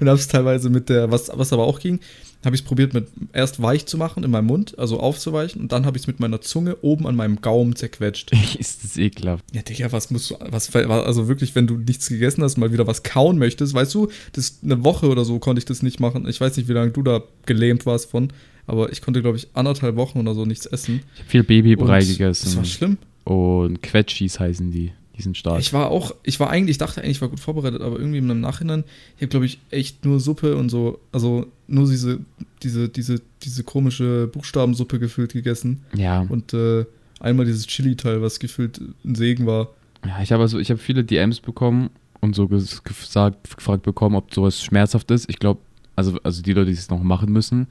[0.00, 1.98] Und habe es teilweise mit der, was, was aber auch ging,
[2.44, 5.72] habe ich es probiert mit erst weich zu machen in meinem Mund, also aufzuweichen, und
[5.72, 8.32] dann habe ich es mit meiner Zunge oben an meinem Gaumen zerquetscht.
[8.58, 9.44] ist das ekelhaft.
[9.52, 12.86] Ja, Digga, was musst du, was, also wirklich, wenn du nichts gegessen hast, mal wieder
[12.86, 16.28] was kauen möchtest, weißt du, das eine Woche oder so konnte ich das nicht machen.
[16.28, 18.32] Ich weiß nicht, wie lange du da gelähmt warst von,
[18.66, 21.00] aber ich konnte, glaube ich, anderthalb Wochen oder so nichts essen.
[21.14, 22.64] Ich habe viel Babybrei Und Das war gegessen.
[22.64, 22.98] schlimm.
[23.24, 24.92] Und Quetschis heißen die.
[25.16, 25.60] Die sind stark.
[25.60, 28.18] Ich war auch, ich war eigentlich, ich dachte eigentlich, ich war gut vorbereitet, aber irgendwie
[28.18, 28.84] im Nachhinein,
[29.16, 32.20] ich habe, glaube ich, echt nur Suppe und so, also nur diese,
[32.62, 36.22] diese, diese, diese komische Buchstabensuppe gefüllt gegessen ja.
[36.22, 36.86] und äh,
[37.20, 39.68] einmal dieses Chili-Teil, was gefüllt ein Segen war.
[40.06, 44.16] Ja, ich habe also, ich habe viele DMs bekommen und so ges- gesagt, gefragt bekommen,
[44.16, 45.28] ob sowas schmerzhaft ist.
[45.28, 45.60] Ich glaube,
[45.94, 47.66] also, also die Leute, die es noch machen müssen,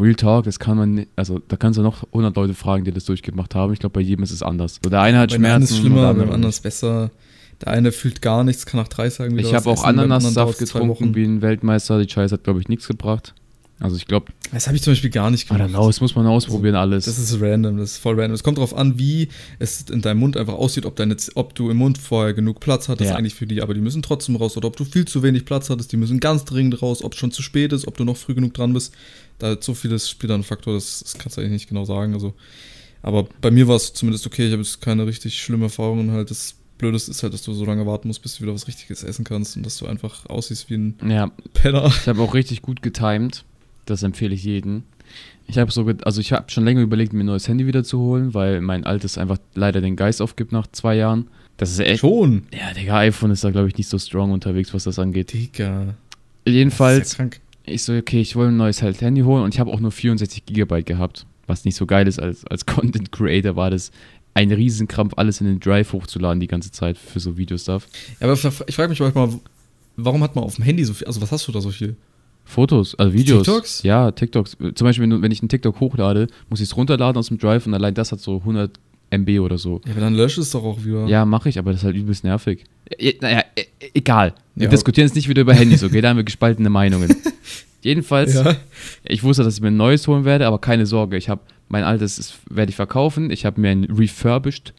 [0.00, 2.92] Real Talk, das kann man, nicht- also da kannst du noch 100 Leute fragen, die
[2.92, 3.72] das durchgemacht haben.
[3.72, 4.80] Ich glaube, bei jedem ist es anders.
[4.82, 7.10] So, der eine hat einen Schmerzen, ist schlimmer, der beim andere anderen ist besser.
[7.60, 9.18] Der eine fühlt gar nichts, kann nach drei nicht.
[9.18, 12.02] wieder Ich habe auch Ananassaft getrunken wie ein Weltmeister.
[12.02, 13.34] Die Scheiße hat, glaube ich, nichts gebracht.
[13.82, 16.76] Also ich glaube, Das habe ich zum Beispiel gar nicht know, das muss man ausprobieren
[16.76, 17.06] alles.
[17.06, 18.34] Das ist random, das ist voll random.
[18.34, 21.68] Es kommt darauf an, wie es in deinem Mund einfach aussieht, ob, deine, ob du
[21.68, 23.16] im Mund vorher genug Platz hattest Ja.
[23.16, 24.56] eigentlich für die, aber die müssen trotzdem raus.
[24.56, 27.18] Oder ob du viel zu wenig Platz hattest, die müssen ganz dringend raus, ob es
[27.18, 28.94] schon zu spät ist, ob du noch früh genug dran bist.
[29.38, 32.14] Da so vieles spielt da ein Faktor, das, das kannst du eigentlich nicht genau sagen.
[32.14, 32.34] Also,
[33.02, 36.12] aber bei mir war es zumindest okay, ich habe jetzt keine richtig schlimme Erfahrungen.
[36.12, 38.68] Halt, das Blödeste ist halt, dass du so lange warten musst, bis du wieder was
[38.68, 41.86] Richtiges essen kannst und dass du einfach aussiehst wie ein ja, Penner.
[41.86, 43.44] Ich habe auch richtig gut getimed.
[43.86, 44.84] Das empfehle ich jedem.
[45.46, 47.98] Ich habe so, also ich habe schon länger überlegt, mir ein neues Handy wieder zu
[47.98, 51.28] holen, weil mein altes einfach leider den Geist aufgibt nach zwei Jahren.
[51.56, 52.00] Das ist echt.
[52.00, 52.44] Schon.
[52.52, 55.32] Ja, Digga, iPhone ist da, glaube ich, nicht so strong unterwegs, was das angeht.
[55.32, 55.94] Digga.
[56.46, 57.40] Jedenfalls ja krank.
[57.64, 59.92] ich so, okay, ich wollte ein neues halt Handy holen und ich habe auch nur
[59.92, 61.26] 64 Gigabyte gehabt.
[61.46, 63.90] Was nicht so geil ist, als, als Content Creator war das
[64.34, 67.86] ein Riesenkrampf, alles in den Drive hochzuladen die ganze Zeit für so Videostuff.
[68.18, 68.32] Ja, aber
[68.66, 69.28] ich frage mich manchmal,
[69.96, 71.96] warum hat man auf dem Handy so viel, also was hast du da so viel?
[72.44, 73.44] Fotos, also Videos.
[73.44, 73.82] TikToks?
[73.82, 74.56] Ja, TikToks.
[74.74, 77.66] Zum Beispiel, wenn, wenn ich einen TikTok hochlade, muss ich es runterladen aus dem Drive
[77.66, 78.78] und allein das hat so 100
[79.10, 79.80] MB oder so.
[79.86, 81.06] Ja, aber dann löscht es doch auch wieder.
[81.06, 82.64] Ja, mache ich, aber das ist halt übelst nervig.
[82.98, 84.34] Ja, naja, e- egal.
[84.54, 84.70] Wir Ja.
[84.70, 86.00] diskutieren jetzt nicht wieder über Handys, okay?
[86.00, 87.14] Da haben wir gespaltene Meinungen.
[87.82, 88.54] Jedenfalls, Ja.
[89.04, 91.16] ich wusste, dass ich mir ein neues holen werde, aber keine Sorge.
[91.16, 93.30] Ich habe mein altes ist- werde ich verkaufen.
[93.30, 94.72] Ich habe mir ein refurbished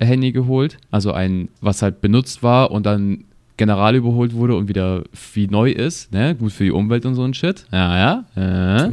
[0.00, 3.24] Handy geholt, also ein, was halt benutzt war und dann
[3.58, 6.34] general überholt wurde und wieder wie neu ist, ne?
[6.34, 7.66] Gut für die Umwelt und so ein Shit.
[7.70, 8.24] Ja, ja.
[8.34, 8.90] Äh.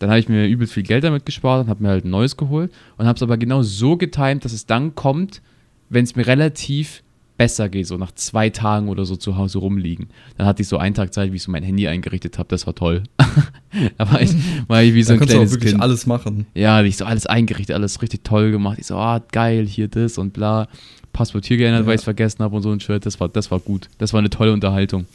[0.00, 2.36] Dann habe ich mir übelst viel Geld damit gespart und habe mir halt ein neues
[2.36, 5.40] geholt und habe es aber genau so getimt, dass es dann kommt,
[5.88, 7.02] wenn es mir relativ
[7.36, 10.08] besser geht, so nach zwei Tagen oder so zu Hause rumliegen.
[10.36, 12.66] Dann hatte ich so einen Tag Zeit, wie ich so mein Handy eingerichtet habe, das
[12.66, 13.02] war toll.
[13.98, 14.30] da war ich,
[14.68, 15.82] war ich wie so Da ein kannst du auch kleines wirklich Kind.
[15.82, 16.46] alles machen.
[16.54, 18.78] Ja, ich so alles eingerichtet, alles richtig toll gemacht.
[18.80, 20.68] Ich so, ah, geil, hier das und bla.
[21.12, 21.86] Passwort hier geändert, Ja.
[21.86, 23.06] weil ich es vergessen habe und so ein Shirt.
[23.06, 23.88] Das war, das war gut.
[23.98, 25.06] Das war eine tolle Unterhaltung.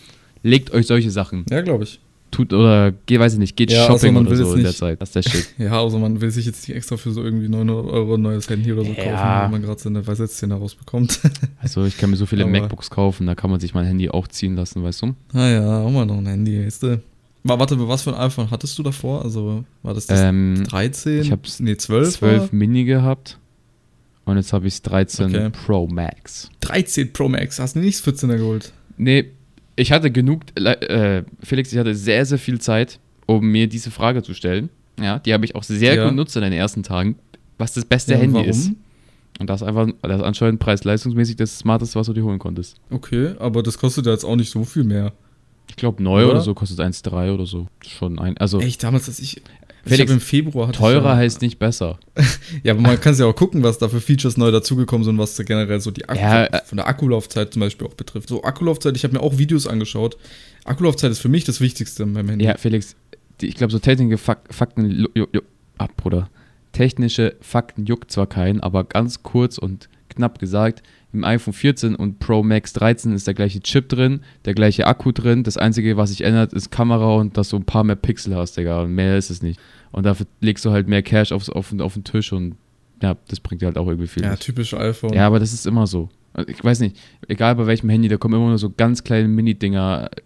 [0.44, 1.46] Legt euch solche Sachen.
[1.50, 2.00] Ja, glaube ich.
[2.32, 4.74] Tut oder geht, weiß ich nicht, geht Ja, Shopping man oder will so in der
[4.76, 5.02] Zeit.
[5.02, 5.48] Das ist der Shit.
[5.58, 8.50] Ja, also man will sich jetzt nicht extra für so irgendwie 900 Euro ein neues
[8.50, 9.44] Handy oder so kaufen, Ja.
[9.46, 11.20] wenn man gerade so eine Weißetzszene rausbekommt.
[11.62, 14.10] Also ich kann mir so viele Aber- MacBooks kaufen, da kann man sich mein Handy
[14.10, 15.16] auch ziehen lassen, weißt du?
[15.34, 17.02] naja, auch mal noch ein Handy, weißt du.
[17.44, 19.24] Wa- Warte, was für ein iPhone hattest du davor?
[19.24, 21.22] Also war das das Ähm, 13?
[21.22, 22.18] ich hab's nee, 12.
[22.18, 22.50] 12 war?
[22.52, 23.38] Mini gehabt
[24.26, 25.50] und jetzt habe ich 13 Okay.
[25.66, 26.50] Pro Max.
[26.62, 27.60] 13 Pro Max.
[27.60, 28.72] Hast du nicht das 14er geholt?
[28.98, 29.26] Nee,
[29.80, 34.22] ich hatte genug, äh, Felix, ich hatte sehr, sehr viel Zeit, um mir diese Frage
[34.24, 34.70] zu stellen.
[35.00, 36.04] Ja, die habe ich auch sehr Ja.
[36.04, 37.16] gut genutzt in den ersten Tagen,
[37.58, 38.50] was das beste Ja, Handy warum?
[38.50, 38.72] ist.
[39.40, 42.76] Und das ist einfach, das ist anscheinend preis-leistungsmäßig das smarteste, was du dir holen konntest.
[42.90, 45.14] Okay, aber das kostet ja jetzt auch nicht so viel mehr.
[45.70, 46.32] Ich glaube, neu Oder?
[46.32, 46.42] oder?
[46.42, 47.68] so kostet 1,3 oder so.
[47.88, 49.42] Schon ein, also Echt, damals, dass ich.
[49.90, 52.00] Ich Felix, hab im Februar ich teurer heißt nicht besser.
[52.64, 55.38] Ja, aber man kann ja auch gucken, was da für Features neu dazugekommen sind, was
[55.38, 58.30] generell so die Akku, Ja, äh- von der Akkulaufzeit zum Beispiel auch betrifft.
[58.30, 60.18] So Akkulaufzeit, ich habe mir auch Videos angeschaut.
[60.66, 62.46] Akkulaufzeit ist für mich das Wichtigste beim Handy.
[62.46, 62.96] Ja, Felix,
[63.42, 65.08] die, ich glaube, so technische Fak Fakten,
[65.78, 66.30] ab, Bruder.
[66.72, 72.20] Technische Fakten juckt zwar keinen, aber ganz kurz und knapp gesagt, im iPhone 14 und
[72.20, 75.44] Pro Max 13 ist der gleiche Chip drin, der gleiche Akku drin.
[75.44, 78.58] Das Einzige, was sich ändert, ist Kamera und dass du ein paar mehr Pixel hast,
[78.58, 78.84] Digga.
[78.84, 79.60] Und mehr ist es nicht.
[79.92, 82.56] Und dafür legst du halt mehr Cash aufs, auf, auf den Tisch und
[83.02, 84.24] ja, das bringt dir halt auch irgendwie viel.
[84.24, 84.42] Ja, mit.
[84.42, 85.14] typisch iPhone.
[85.14, 86.10] Ja, aber das ist immer so.
[86.48, 86.96] Ich weiß nicht,
[87.28, 90.22] egal bei welchem Handy, da kommen immer nur so ganz kleine Mini-Dinger äh,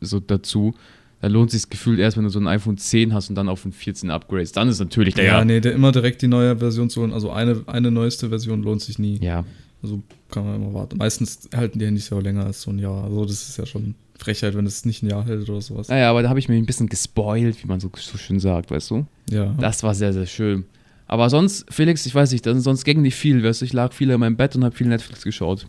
[0.00, 0.74] so dazu.
[1.20, 3.48] Da lohnt sich das Gefühl erst, wenn du so ein iPhone 10 hast und dann
[3.48, 4.52] auf ein 14 upgrades.
[4.52, 5.24] Dann ist natürlich der.
[5.24, 7.12] ja, nee, der immer direkt die neue Version zu holen.
[7.12, 9.18] Also eine, eine neueste Version lohnt sich nie.
[9.22, 9.44] ja.
[9.82, 10.96] Also kann man immer warten.
[10.96, 13.04] Meistens halten die Handys ja auch länger als so ein Jahr.
[13.04, 15.88] Also das ist ja schon Frechheit, wenn es nicht ein Jahr hält oder sowas.
[15.88, 18.70] Naja, aber da habe ich mir ein bisschen gespoilt, wie man so, so schön sagt,
[18.70, 19.06] weißt du?
[19.30, 19.54] Ja.
[19.60, 20.64] Das war sehr, sehr schön.
[21.06, 23.64] Aber sonst, Felix, ich weiß nicht, sonst ging nicht viel, weißt du?
[23.64, 25.66] Ich lag viel in meinem Bett und habe viel Netflix geschaut.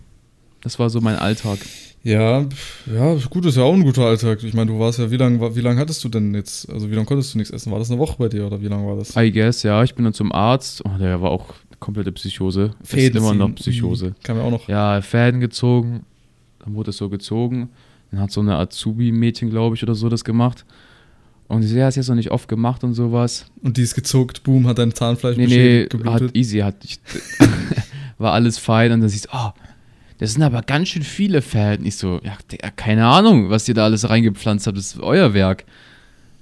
[0.62, 1.60] Das war so mein Alltag.
[2.04, 2.46] Ja,
[2.92, 4.44] ja, gut, ist ja auch ein guter Alltag.
[4.44, 6.96] Ich meine, du warst ja, wie lange wie lang hattest du denn jetzt, also wie
[6.96, 7.72] lange konntest du nichts essen?
[7.72, 9.16] War das eine Woche bei dir oder wie lange war das?
[9.16, 10.84] I guess, ja, ich bin dann zum Arzt.
[10.86, 12.72] Oh, der war auch komplette Psychose.
[12.82, 13.54] ist immer noch.
[13.56, 14.10] Psychose.
[14.10, 14.16] Mhm.
[14.24, 14.68] Kam ja auch noch.
[14.68, 16.06] Ja, Fäden gezogen.
[16.60, 17.70] Dann wurde es so gezogen.
[18.12, 20.66] Dann hat so eine Azubi-Mädchen, glaube ich, oder so das gemacht.
[21.48, 23.46] Und sie ja, ist jetzt noch nicht oft gemacht und sowas.
[23.62, 26.36] Und die ist gezuckt, boom, hat dein Zahnfleisch Nee, nee, beschädigt, hat geblutet.
[26.36, 27.00] easy, hat ich,
[28.18, 28.92] war alles fein.
[28.92, 29.52] Und dann siehst du, oh,
[30.18, 31.86] das sind aber ganz schön viele Fäden.
[31.86, 32.38] Ich so, ja,
[32.76, 34.78] keine Ahnung, was ihr da alles reingepflanzt habt.
[34.78, 35.66] Das ist euer Werk.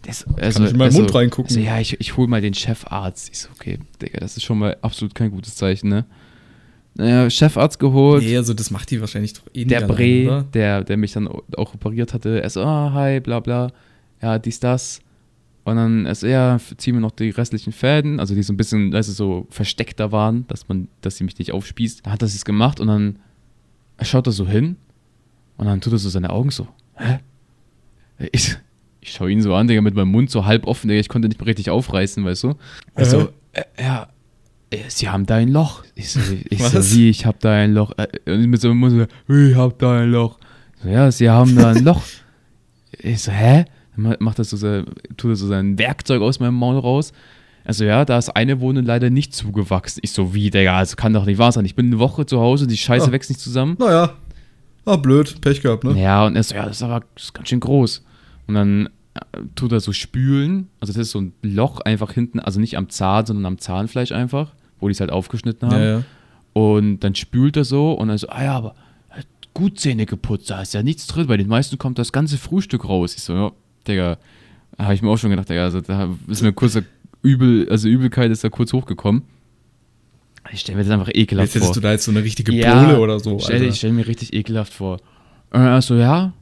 [0.05, 1.55] Das, also, ich in meinen also, Mund reingucken?
[1.55, 3.29] Also, ja, ich, ich hol mal den Chefarzt.
[3.31, 6.05] Ich so, okay, Digga, das ist schon mal absolut kein gutes Zeichen, ne?
[6.97, 8.23] Naja, Chefarzt geholt.
[8.23, 11.27] Nee, also das macht die wahrscheinlich doch eh nicht der Bre, der, der mich dann
[11.27, 13.71] auch operiert hatte, er so, ah, hi, bla bla,
[14.21, 15.01] ja, dies, das.
[15.65, 18.57] Und dann er so, ja, ziehen wir noch die restlichen Fäden, also die so ein
[18.57, 22.05] bisschen, weißt du, so versteckter waren, dass man, dass sie mich nicht aufspießt.
[22.05, 23.19] Dann hat er es gemacht und dann
[24.01, 24.77] schaut er so hin
[25.57, 27.19] und dann tut er so seine Augen so, hä?
[28.31, 28.55] Ich,
[29.05, 31.27] ich schaue ihn so an, Digga, mit meinem Mund so halb offen, Digga, ich konnte
[31.27, 32.55] nicht mehr richtig aufreißen, weißt du?
[32.97, 34.07] Ich so, äh, ja,
[34.71, 35.83] äh, sie haben da ein Loch.
[35.95, 36.95] Ich so, ich so Was?
[36.95, 37.91] wie, ich hab da ein Loch.
[37.97, 40.37] Äh, Und mit so einem Mund so, ich hab da ein Loch.
[40.83, 42.01] So, ja, sie haben da ein Loch.
[42.97, 43.65] Ich so, hä?
[43.97, 44.85] Macht das so, sein-
[45.17, 47.11] tut er so sein Werkzeug aus meinem Maul raus.
[47.65, 49.99] Also ja, da ist eine Wohnung leider nicht zugewachsen.
[50.03, 51.65] Ich so, wie, Digga, also kann doch nicht wahr sein.
[51.65, 53.11] Ich bin eine Woche zu Hause, die Scheiße Ja.
[53.11, 53.75] wächst nicht zusammen.
[53.79, 54.13] Naja,
[54.85, 55.99] ah, blöd, Pech gehabt, ne?
[56.01, 58.03] Ja, und er so, ja, das ist aber das ist ganz schön groß.
[58.47, 59.19] Und dann äh,
[59.55, 60.69] tut er so spülen.
[60.79, 64.11] Also das ist so ein Loch einfach hinten, also nicht am Zahn, sondern am Zahnfleisch
[64.11, 65.81] einfach, wo die es halt aufgeschnitten haben.
[65.81, 66.03] Ja, ja.
[66.53, 68.75] Und dann spült er so und dann so, ah ja, aber
[69.09, 71.27] er gut Zähne geputzt, da ist ja nichts drin.
[71.27, 73.15] Bei den meisten kommt das ganze Frühstück raus.
[73.15, 73.51] Ich so, ja,
[73.87, 74.17] Digga,
[74.77, 76.79] habe ich mir auch schon gedacht, Digga, also da ist mir kurz
[77.21, 79.23] Übel, also Übelkeit ist da kurz hochgekommen.
[80.51, 81.73] Ich stelle mir das einfach ekelhaft Jetzt hättest vor.
[81.73, 83.39] du da jetzt so eine richtige Ja, Bohle oder so.
[83.39, 84.99] Stell, ich stelle mir richtig ekelhaft vor.
[85.51, 86.33] Und er so, ja,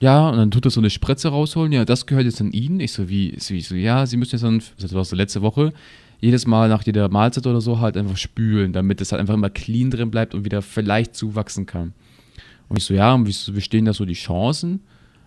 [0.00, 2.78] ja, und dann tut er so eine Spritze rausholen, ja, das gehört jetzt an ihn.
[2.80, 5.42] Ich so, wie, so, ich so ja, sie müssen jetzt dann, das war so letzte
[5.42, 5.72] Woche,
[6.20, 9.50] jedes Mal nach jeder Mahlzeit oder so halt einfach spülen, damit es halt einfach immer
[9.50, 11.94] clean drin bleibt und wieder vielleicht zuwachsen kann.
[12.68, 14.80] Und ich so, ja, und wie, stehen da so die Chancen?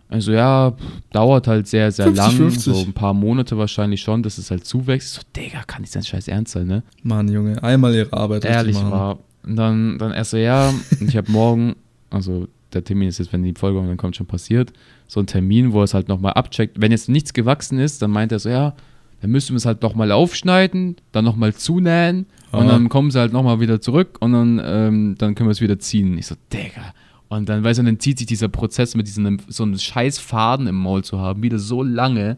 [0.10, 0.76] Also ja,
[1.12, 2.74] dauert halt sehr, sehr 50, lang, 50.
[2.74, 5.08] so ein paar Monate wahrscheinlich schon, dass es halt zuwächst.
[5.08, 6.84] Ich so, Digga, kann nicht sein Scheiß ernst sein, ne?
[7.02, 9.20] Mann, Junge, einmal ihre Arbeit Ehrlich war.
[9.44, 11.76] Und dann, dann erst so, ja, und ich habe morgen,
[12.10, 14.74] also der Termin ist jetzt, wenn die Folge kommt, dann kommt schon passiert,
[15.08, 16.80] so ein Termin, wo er es halt nochmal abcheckt.
[16.82, 18.76] Wenn jetzt nichts gewachsen ist, dann meint er so, ja,
[19.22, 22.68] dann müssen wir es halt nochmal aufschneiden, dann nochmal zunähen und Ah.
[22.68, 25.78] dann kommen sie halt nochmal wieder zurück und dann, ähm, dann können wir es wieder
[25.80, 26.18] ziehen.
[26.18, 26.94] Ich so, Digga.
[27.30, 30.68] Und dann, weißt du, dann zieht sich dieser Prozess mit diesem, so einem scheiß Faden
[30.68, 32.38] im Maul zu haben, wieder so lange.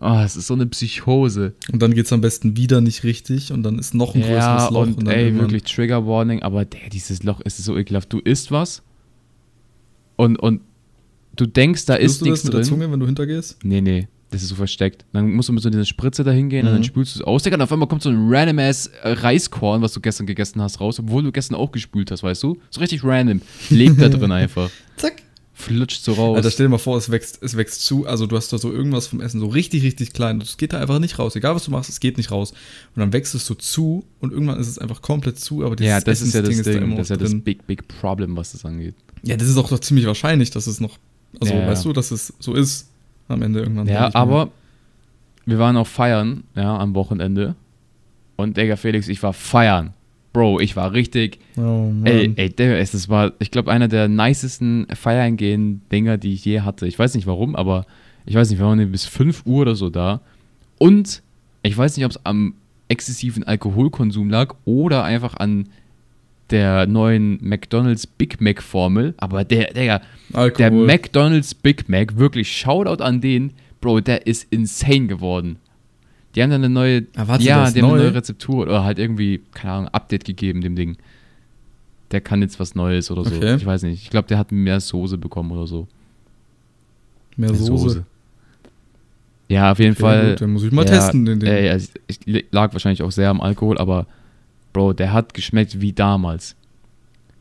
[0.00, 1.54] Oh, es ist so eine Psychose.
[1.72, 4.38] Und dann geht es am besten wieder nicht richtig und dann ist noch ein größeres
[4.38, 4.82] Ja, Loch.
[4.86, 8.12] und dann ey, wirklich Trigger Warning, aber der, dieses Loch ist so ekelhaft.
[8.12, 8.82] Du isst was
[10.16, 10.60] und, und
[11.36, 12.68] du denkst, da Spürst ist du das nichts mit der drin.
[12.68, 13.58] Zunge, wenn du hintergehst?
[13.62, 15.04] Nee, nee, das ist so versteckt.
[15.12, 16.76] Dann musst du mit so dieser Spritze dahin gehen und Mhm.
[16.76, 17.42] dann spülst du es aus.
[17.42, 20.60] Digga, Und auf einmal kommt so ein random ass äh, Reiskorn, was du gestern gegessen
[20.62, 22.58] hast, raus, obwohl du gestern auch gespült hast, weißt du?
[22.70, 23.40] So richtig random.
[23.70, 24.70] Lebt da drin einfach.
[24.96, 25.22] Zack.
[25.58, 26.36] Flutscht so raus.
[26.36, 28.70] Alter, stell dir mal vor, es wächst, es wächst zu, also du hast da so
[28.70, 30.38] irgendwas vom Essen so richtig, richtig klein.
[30.38, 31.34] Das geht da einfach nicht raus.
[31.34, 32.50] Egal was du machst, es geht nicht raus.
[32.50, 35.88] Und dann wächst es so zu und irgendwann ist es einfach komplett zu, aber dieses
[35.92, 36.80] ja, das ist ja das Essensding Ding.
[36.82, 37.42] da immer das ist ja das drin.
[37.42, 38.96] big, big Problem, was das angeht.
[39.26, 40.98] Ja, das ist auch doch ziemlich wahrscheinlich, dass es noch,
[41.40, 42.88] also Ja, weißt du, dass es so ist
[43.28, 43.88] am Ende irgendwann.
[43.88, 44.50] Ja, aber
[45.44, 47.54] wir waren auch feiern, ja, am Wochenende.
[48.36, 49.94] Und Digga, Felix, ich war feiern.
[50.32, 51.38] Bro, ich war richtig.
[51.56, 51.90] Oh.
[52.04, 56.44] Ey, ey, Digga, das war, ich glaube, einer der nicesten feiern gehen Dinger, die ich
[56.44, 56.86] je hatte.
[56.86, 57.86] Ich weiß nicht warum, aber
[58.26, 60.20] ich weiß nicht, wir waren bis 5 Uhr oder so da.
[60.78, 61.22] Und
[61.62, 62.54] ich weiß nicht, ob es am
[62.88, 65.68] exzessiven Alkoholkonsum lag oder einfach an
[66.50, 69.14] der neuen McDonald's Big Mac Formel.
[69.18, 70.86] Aber der, der Alkohol.
[70.86, 75.58] McDonald's Big Mac, wirklich Shoutout an den, Bro, der ist insane geworden.
[76.34, 78.04] Die haben dann eine neue, warte, ja, der die haben eine neu?
[78.04, 80.96] neue Rezeptur oder halt irgendwie, keine Ahnung, Update gegeben dem Ding.
[82.10, 83.34] Der kann jetzt was Neues oder so.
[83.34, 83.56] Okay.
[83.56, 84.02] Ich weiß nicht.
[84.02, 85.88] Ich glaube, der hat mehr Soße bekommen oder so.
[87.36, 88.04] Mehr Soße.
[89.48, 90.30] Ja, auf jeden Okay, Fall.
[90.30, 91.48] gut, dann muss ich mal ja, testen, den Ding.
[91.48, 92.18] Äh, es es
[92.50, 94.06] lag wahrscheinlich auch sehr am Alkohol, aber
[94.76, 96.54] Bro, der hat geschmeckt wie damals.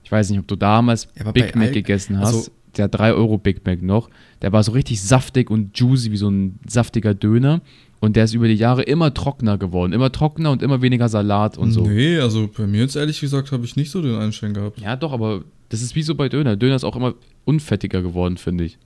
[0.05, 2.27] Ich weiß nicht, ob du damals Ja, Big Mac Al- gegessen hast.
[2.27, 4.09] also- der 3 Euro Big Mac noch.
[4.41, 7.61] Der war so richtig saftig und juicy wie so ein saftiger Döner.
[8.01, 9.93] Und der ist über die Jahre immer trockener geworden.
[9.93, 11.85] Immer trockener und immer weniger Salat und so.
[11.87, 14.79] Nee, also bei mir jetzt ehrlich gesagt habe ich nicht so den Einstein gehabt.
[14.81, 16.55] Ja, doch, aber das ist wie so bei Döner.
[16.57, 18.77] Döner ist auch immer unfettiger geworden, finde ich.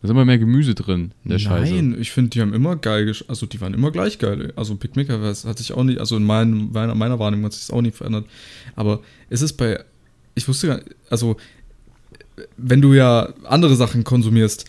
[0.00, 1.74] Da ist immer mehr Gemüse drin in der Scheiße.
[1.74, 4.52] Nein, ich finde, die haben immer geil, gesch- also die waren immer gleich geil.
[4.54, 7.70] Also das hat sich auch nicht, also in meinem, meiner, meiner Wahrnehmung hat sich das
[7.74, 8.26] auch nicht verändert.
[8.76, 9.84] Aber es ist bei,
[10.36, 11.36] ich wusste gar nicht, also
[12.56, 14.66] wenn du ja andere Sachen konsumierst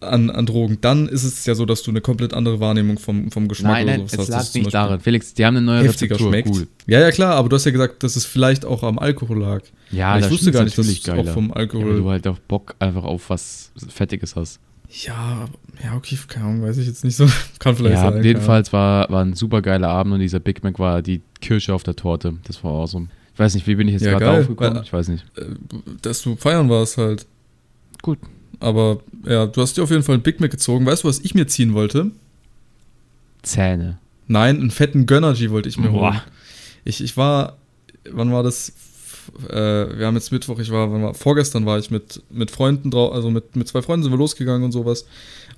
[0.00, 3.30] an, an Drogen, dann ist es ja so, dass du eine komplett andere Wahrnehmung vom,
[3.30, 4.46] vom Geschmack Nein, nein, oder sowas es hast.
[4.46, 5.00] lag zum nicht daran.
[5.00, 6.28] Felix, die haben eine neue Rezeptur.
[6.28, 6.48] schmeckt.
[6.48, 6.68] Cool.
[6.86, 9.62] Ja, ja, klar, aber du hast ja gesagt, dass es vielleicht auch am Alkohol lag.
[9.90, 11.96] Ja, ich da wusste gar nicht, dass es natürlich auch vom Ja, weil Alkohol.
[11.98, 14.60] du halt auch Bock einfach auf was Fettiges hast.
[14.90, 15.46] Ja,
[15.84, 17.26] ja, okay, keine Ahnung, weiß ich jetzt nicht so.
[17.58, 18.22] Kann vielleicht ja, sein.
[18.24, 21.82] jedenfalls war, war ein super geiler Abend und dieser Big Mac war die Kirsche auf
[21.82, 22.34] der Torte.
[22.44, 23.08] Das war awesome.
[23.34, 24.36] Ich weiß nicht, wie bin ich jetzt Ja, gerade geil.
[24.38, 24.76] drauf gekommen?
[24.76, 25.24] Weil- Ich weiß nicht.
[25.36, 25.42] Äh,
[26.02, 27.26] Dass du feiern warst halt.
[28.02, 28.18] Gut.
[28.60, 30.86] Aber ja, du hast dir auf jeden Fall einen Big Mac gezogen.
[30.86, 32.10] Weißt du, was ich mir ziehen wollte?
[33.42, 33.98] Zähne.
[34.26, 36.12] Nein, einen fetten Gönnergy wollte ich mir holen.
[36.12, 36.22] Boah.
[36.84, 37.56] Ich, ich war,
[38.10, 38.72] wann war das?
[39.48, 39.54] Äh,
[39.98, 43.12] wir haben jetzt Mittwoch, ich war, wann war, vorgestern war ich mit, mit Freunden drauf,
[43.12, 45.06] also mit, mit zwei Freunden sind wir losgegangen und sowas.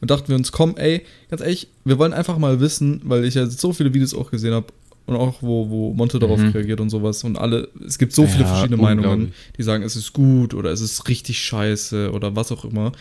[0.00, 3.34] Und dachten wir uns, komm, ey, ganz ehrlich, wir wollen einfach mal wissen, weil ich
[3.34, 4.66] ja so viele Videos auch gesehen habe
[5.10, 6.48] und auch wo, wo Monte darauf Mhm.
[6.50, 7.24] reagiert und sowas.
[7.24, 10.70] Und alle, es gibt so viele Ja, verschiedene Meinungen, die sagen, es ist gut oder
[10.70, 12.92] es ist richtig scheiße oder was auch immer.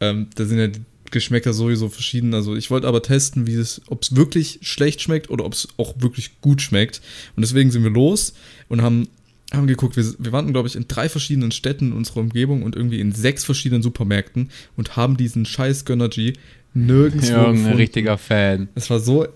[0.00, 0.80] Ähm, da sind ja die
[1.10, 2.34] Geschmäcker sowieso verschieden.
[2.34, 5.68] Also ich wollte aber testen, wie es, ob es wirklich schlecht schmeckt oder ob es
[5.76, 7.00] auch wirklich gut schmeckt.
[7.36, 8.34] Und deswegen sind wir los
[8.68, 9.08] und haben,
[9.52, 12.74] haben geguckt, wir, wir waren, glaube ich, in drei verschiedenen Städten in unserer Umgebung und
[12.74, 16.32] irgendwie in sechs verschiedenen Supermärkten und haben diesen scheiß Gönnergy
[16.72, 17.76] nirgendwo Irgendein gefunden.
[17.76, 18.68] richtiger Fan.
[18.74, 19.26] Es war so.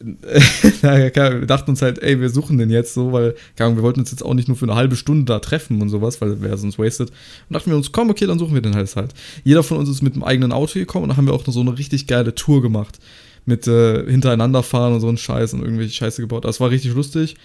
[0.82, 3.82] naja, klar, wir dachten uns halt, ey, wir suchen den jetzt so, weil, Ahnung, wir
[3.82, 6.40] wollten uns jetzt auch nicht nur für eine halbe Stunde da treffen und sowas, weil
[6.42, 7.10] wäre sonst wasted.
[7.10, 9.14] Und dachten wir uns, komm, okay, dann suchen wir den halt halt.
[9.44, 11.54] Jeder von uns ist mit einem eigenen Auto gekommen und dann haben wir auch noch
[11.54, 12.98] so eine richtig geile Tour gemacht.
[13.46, 16.44] Mit äh, hintereinander fahren und so einen Scheiß und irgendwelche Scheiße gebaut.
[16.44, 17.36] Das war richtig lustig.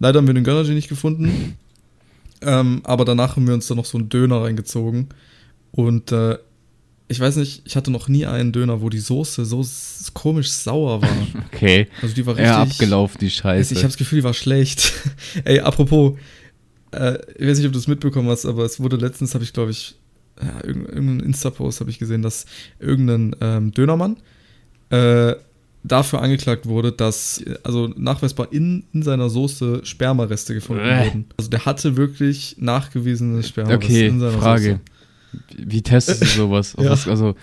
[0.00, 1.56] Leider haben wir den Gönnergy nicht gefunden.
[2.40, 5.08] Ähm, aber danach haben wir uns dann noch so einen Döner reingezogen.
[5.70, 6.38] Und äh,
[7.14, 9.64] ich weiß nicht, ich hatte noch nie einen Döner, wo die Soße so
[10.12, 11.08] komisch sauer war.
[11.54, 11.86] Okay.
[12.02, 12.48] Also die war richtig.
[12.50, 13.72] Ja, abgelaufen, die Scheiße.
[13.74, 14.92] Ich habe das Gefühl, die war schlecht.
[15.44, 16.18] Ey, apropos,
[16.90, 19.52] äh, ich weiß nicht, ob du es mitbekommen hast, aber es wurde letztens, habe ich
[19.52, 19.94] glaube ich,
[20.42, 22.44] ja, irgend- irgendeinen Insta-Post habe ich gesehen, dass
[22.80, 24.16] irgendein ähm, Dönermann
[24.90, 25.34] äh,
[25.84, 31.04] dafür angeklagt wurde, dass äh, also nachweisbar in, in seiner Soße Spermareste gefunden Bäh.
[31.06, 31.26] wurden.
[31.36, 34.80] Also der hatte wirklich nachgewiesene Spermareste okay, in seiner Frage.
[34.84, 34.93] Wie,
[35.56, 36.74] wie testest du sowas?
[36.78, 36.90] Ja.
[36.90, 37.34] was, also,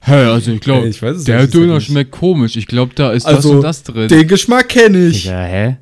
[0.00, 1.86] hä, also ich glaube, der gesagt Döner nicht.
[1.86, 2.56] schmeckt komisch.
[2.56, 4.08] Ich glaube, da ist das Also, und das drin.
[4.08, 5.22] Den Geschmack kenne ich.
[5.24, 5.76] Digga, hä?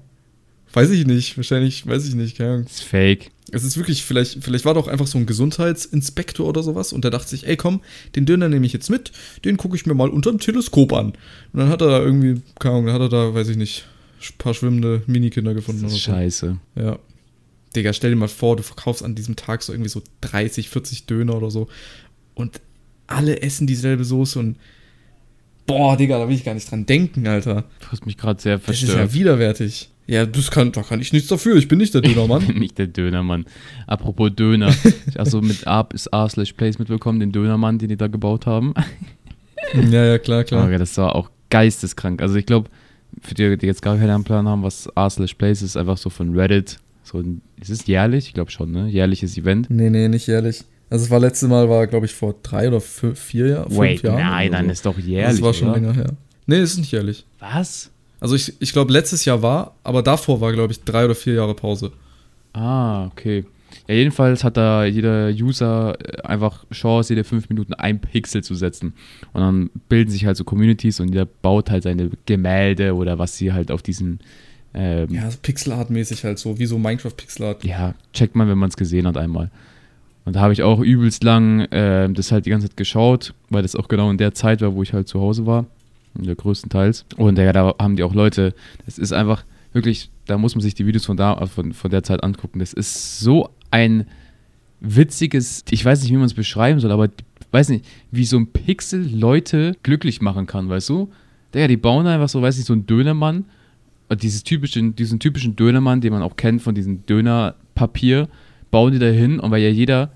[0.72, 2.64] Weiß ich nicht, wahrscheinlich, weiß ich nicht, keine Ahnung.
[2.64, 3.30] Das ist fake.
[3.52, 7.10] Es ist wirklich, vielleicht, vielleicht war doch einfach so ein Gesundheitsinspektor oder sowas und der
[7.12, 7.80] dachte sich, ey komm,
[8.16, 9.12] den Döner nehme ich jetzt mit,
[9.44, 11.06] den gucke ich mir mal unter dem Teleskop an.
[11.52, 13.86] Und dann hat er da irgendwie, keine Ahnung, dann hat er da, weiß ich nicht,
[14.20, 16.10] ein paar schwimmende Minikinder gefunden Das oder ist so.
[16.12, 16.56] scheiße.
[16.74, 16.98] Ja.
[17.76, 21.06] Digga, stell dir mal vor, du verkaufst an diesem Tag so irgendwie so 30, 40
[21.06, 21.68] Döner oder so
[22.34, 22.60] und
[23.06, 24.56] alle essen dieselbe Soße und
[25.66, 27.64] boah, Digga, da will ich gar nicht dran denken, Alter.
[27.80, 29.12] Du hast mich gerade sehr Das ist verstört.
[29.12, 29.90] ja widerwärtig.
[30.08, 32.46] Ja, das kann, da kann ich nichts dafür, ich bin nicht der Dönermann.
[32.58, 33.44] Nicht der Dönermann.
[33.86, 34.72] Apropos Döner.
[35.16, 38.74] Also mit A bis A slash Place mitbekommen, den Dönermann, den die da gebaut haben.
[39.90, 40.64] ja, ja, klar, klar.
[40.64, 42.20] Okay, das war auch geisteskrank.
[42.22, 42.68] Also ich glaube,
[43.22, 46.10] für die, die jetzt gar keinen Plan haben, was A slash Place ist, einfach so
[46.10, 46.78] von Reddit.
[47.06, 48.26] So ein, ist es jährlich?
[48.26, 48.88] Ich glaube schon, ne?
[48.88, 49.70] Jährliches Event.
[49.70, 50.64] Nee, nee, nicht jährlich.
[50.90, 53.66] Also es war letzte Mal, war glaube ich vor drei oder fü- vier Jahren.
[53.68, 54.72] fünf Wait, Jahren nein, dann so.
[54.72, 55.36] ist doch jährlich.
[55.36, 55.78] Das war schon oder?
[55.78, 56.12] länger her.
[56.46, 57.24] Nee, ist nicht jährlich.
[57.38, 57.90] Was?
[58.18, 61.34] Also ich, ich glaube letztes Jahr war, aber davor war glaube ich drei oder vier
[61.34, 61.92] Jahre Pause.
[62.52, 63.44] Ah, okay.
[63.88, 68.54] Ja, jedenfalls hat da jeder User äh, einfach Chance, jede fünf Minuten ein Pixel zu
[68.54, 68.94] setzen.
[69.32, 73.36] Und dann bilden sich halt so Communities und jeder baut halt seine Gemälde oder was
[73.36, 74.18] sie halt auf diesen.
[74.76, 77.64] Ähm, Ja, so Pixelart-mäßig halt so, wie so Minecraft-Pixelart.
[77.64, 79.50] ja, checkt man, wenn man es gesehen hat einmal.
[80.26, 83.62] Und da habe ich auch übelst lang ähm, das halt die ganze Zeit geschaut, weil
[83.62, 85.66] das auch genau in der Zeit war, wo ich halt zu Hause war.
[86.20, 87.04] Ja, größtenteils.
[87.16, 88.54] Und ja, da haben die auch Leute,
[88.86, 92.02] das ist einfach wirklich, da muss man sich die Videos von, da, von, von der
[92.02, 92.58] Zeit angucken.
[92.58, 94.06] Das ist so ein
[94.80, 97.12] witziges, ich weiß nicht, wie man es beschreiben soll, aber ich
[97.52, 101.10] weiß nicht, wie so ein Pixel Leute glücklich machen kann, weißt du?
[101.54, 103.44] Ja, die bauen einfach so, weiß nicht, so einen Dönermann,
[104.14, 108.28] dieses typische, diesen typischen Dönermann, den man auch kennt von diesem Dönerpapier,
[108.70, 110.10] bauen die da hin und weil ja jeder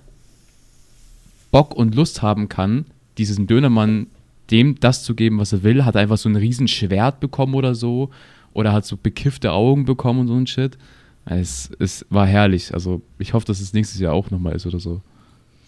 [1.50, 2.86] Bock und Lust haben kann,
[3.18, 4.06] diesem Dönermann
[4.50, 7.54] dem das zu geben, was er will, hat er einfach so ein riesen Schwert bekommen
[7.54, 8.10] oder so
[8.52, 10.76] oder hat so bekiffte Augen bekommen und so ein Shit.
[11.24, 12.74] Es, es war herrlich.
[12.74, 15.02] Also ich hoffe, dass es nächstes Jahr auch nochmal ist oder so.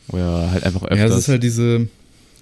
[0.08, 0.98] Oder halt einfach öfters.
[0.98, 1.88] Ja, es ist halt diese,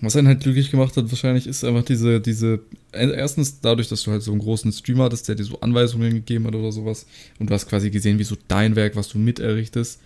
[0.02, 2.60] was einen halt glücklich gemacht hat, wahrscheinlich ist einfach diese, diese,
[2.92, 6.46] erstens dadurch, dass du halt so einen großen Streamer hattest, der dir so Anweisungen gegeben
[6.46, 7.06] hat oder sowas.
[7.38, 10.00] Und du hast quasi gesehen, wie so dein Werk, was du mit errichtest,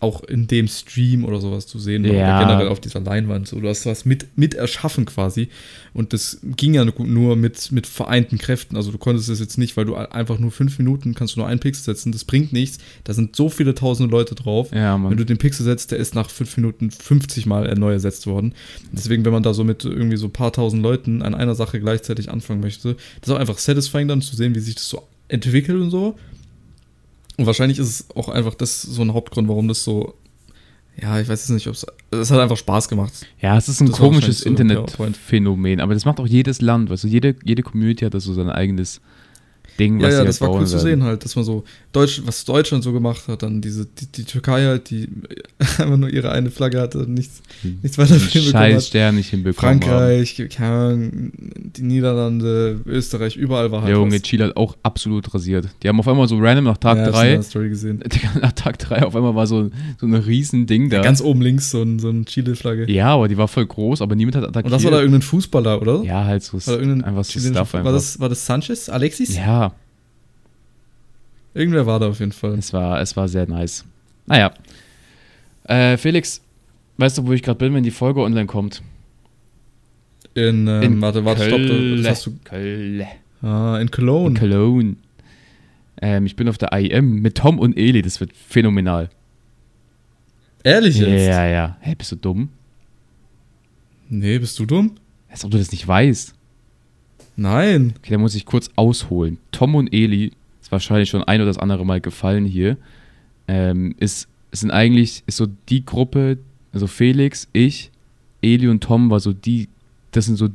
[0.00, 2.10] auch in dem Stream oder sowas zu sehen Ja.
[2.10, 3.48] oder generell auf dieser Leinwand.
[3.48, 5.48] So, du hast was mit, mit erschaffen quasi
[5.94, 8.76] und das ging ja nur mit, mit vereinten Kräften.
[8.76, 11.48] Also du konntest es jetzt nicht, weil du einfach nur fünf Minuten kannst du nur
[11.48, 12.78] einen Pixel setzen, das bringt nichts.
[13.04, 14.70] Da sind so viele tausende Leute drauf.
[14.72, 18.26] ja, Wenn du den Pixel setzt, der ist nach fünf Minuten 50 Mal neu ersetzt
[18.26, 18.54] worden.
[18.92, 21.80] Deswegen, wenn man da so mit irgendwie so ein paar tausend Leuten an einer Sache
[21.80, 25.02] gleichzeitig anfangen möchte, das ist auch einfach satisfying dann zu sehen, wie sich das so
[25.28, 26.16] entwickelt und so.
[27.42, 30.14] Und wahrscheinlich ist es auch einfach das so ein Hauptgrund, warum das so,
[30.96, 33.12] ja, ich weiß jetzt nicht, ob es, es hat einfach Spaß gemacht.
[33.40, 34.48] Ja, es ist ein Das komisches so.
[34.48, 38.32] Internetphänomen, aber das macht auch jedes Land, weißt du, jede, jede Community hat da so
[38.32, 39.00] sein eigenes
[39.78, 40.84] Ding, Ja, was ja, das halt war cool bauen zu werden.
[40.84, 44.24] sehen halt, dass man so, Deutsch, was Deutschland so gemacht hat, dann diese, die, die
[44.24, 45.08] Türkei halt, die
[45.58, 48.82] einfach nur ihre eine Flagge hatte und nichts, nichts weiter hinbekommen Scheiß hat.
[48.84, 49.82] Stern nicht hinbekommen haben.
[49.82, 54.22] Frankreich, Ahnung, die Niederlande, Österreich, überall war halt Der Junge was.
[54.22, 55.68] Chile hat auch absolut rasiert.
[55.82, 57.68] Die haben auf einmal so random nach Tag ja, hab ich 3, in der Story
[57.68, 58.04] gesehen.
[58.40, 61.02] nach Tag 3 auf einmal war so, so ein riesen Ding da.
[61.02, 62.90] Ganz oben links so ein, so ein Chile-Flagge.
[62.90, 64.66] ja, aber die war voll groß, aber niemand hat attackiert.
[64.66, 66.02] Und das war da irgendein Fußballer, oder?
[66.04, 67.84] Ja, halt so, da irgendein einfach so Stuff einfach.
[67.84, 68.88] War das, war das Sanchez?
[68.88, 69.36] Alexis?
[69.36, 69.71] ja,
[71.54, 72.54] Irgendwer war da auf jeden Fall.
[72.58, 73.84] es war, es war sehr nice.
[74.26, 74.52] Naja.
[75.64, 76.40] Äh, Felix,
[76.96, 78.82] weißt du, wo ich gerade bin, wenn die Folge online kommt?
[80.34, 82.02] In, ähm, In warte, warte, stopp, Köln.
[82.02, 82.32] das hast du.
[82.44, 83.04] Köln.
[83.42, 84.38] Ah, in In Cologne.
[84.38, 84.96] Cologne.
[86.00, 89.10] Ähm, ich bin auf der IEM mit Tom und Eli, das wird phänomenal.
[90.64, 91.26] Ehrlich Ja, jetzt?
[91.28, 91.76] ja, ja.
[91.80, 92.48] Hä, bist du dumm?
[94.08, 94.94] Nee, bist du dumm?
[95.28, 96.34] Als ob du das nicht weißt.
[97.36, 97.94] Nein.
[97.98, 99.38] Okay, da muss ich kurz ausholen.
[99.52, 100.32] Tom und Eli,
[100.78, 102.76] ist wahrscheinlich schon ein oder das andere Mal gefallen hier,
[103.46, 106.38] ähm, ist, sind eigentlich, ist so die Gruppe,
[106.72, 107.90] also Felix, ich,
[108.40, 109.68] Eli und Tom war so die,
[110.12, 110.48] das sind so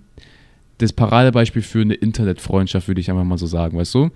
[0.80, 4.10] das Paradebeispiel für eine Internetfreundschaft, würde ich einfach mal so sagen, weißt du?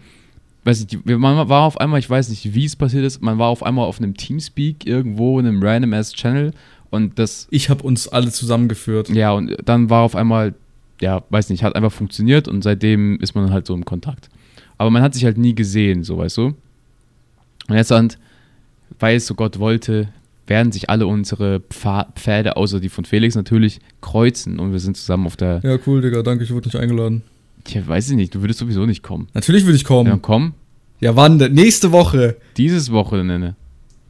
[0.63, 3.47] Weiß nicht, man war auf einmal, ich weiß nicht, wie es passiert ist, man war
[3.47, 6.51] auf einmal auf einem Teamspeak irgendwo in einem random ass Channel
[6.91, 9.09] Und das, Ich habe uns alle zusammengeführt.
[9.09, 10.53] ja, und dann war auf einmal,
[10.99, 14.29] ja, weiß nicht, hat einfach funktioniert und seitdem ist man halt so im Kontakt.
[14.81, 16.45] Aber man hat sich halt nie gesehen, so weißt du.
[17.67, 18.11] Und jetzt dann,
[18.97, 20.07] weil es so Gott wollte,
[20.47, 24.97] werden sich alle unsere Pfa Pfade, außer die von Felix natürlich, kreuzen und wir sind
[24.97, 25.59] zusammen auf der.
[25.63, 27.21] Ja, cool, Digga, danke, ich wurde nicht eingeladen.
[27.63, 29.27] Tja, weiß ich nicht, du würdest sowieso nicht kommen.
[29.35, 30.07] Natürlich will ich kommen.
[30.07, 30.53] Ja, Ja, komm,
[30.99, 31.53] wann denn?
[31.53, 32.37] Nächste Woche.
[32.57, 33.55] dieses Wochenende.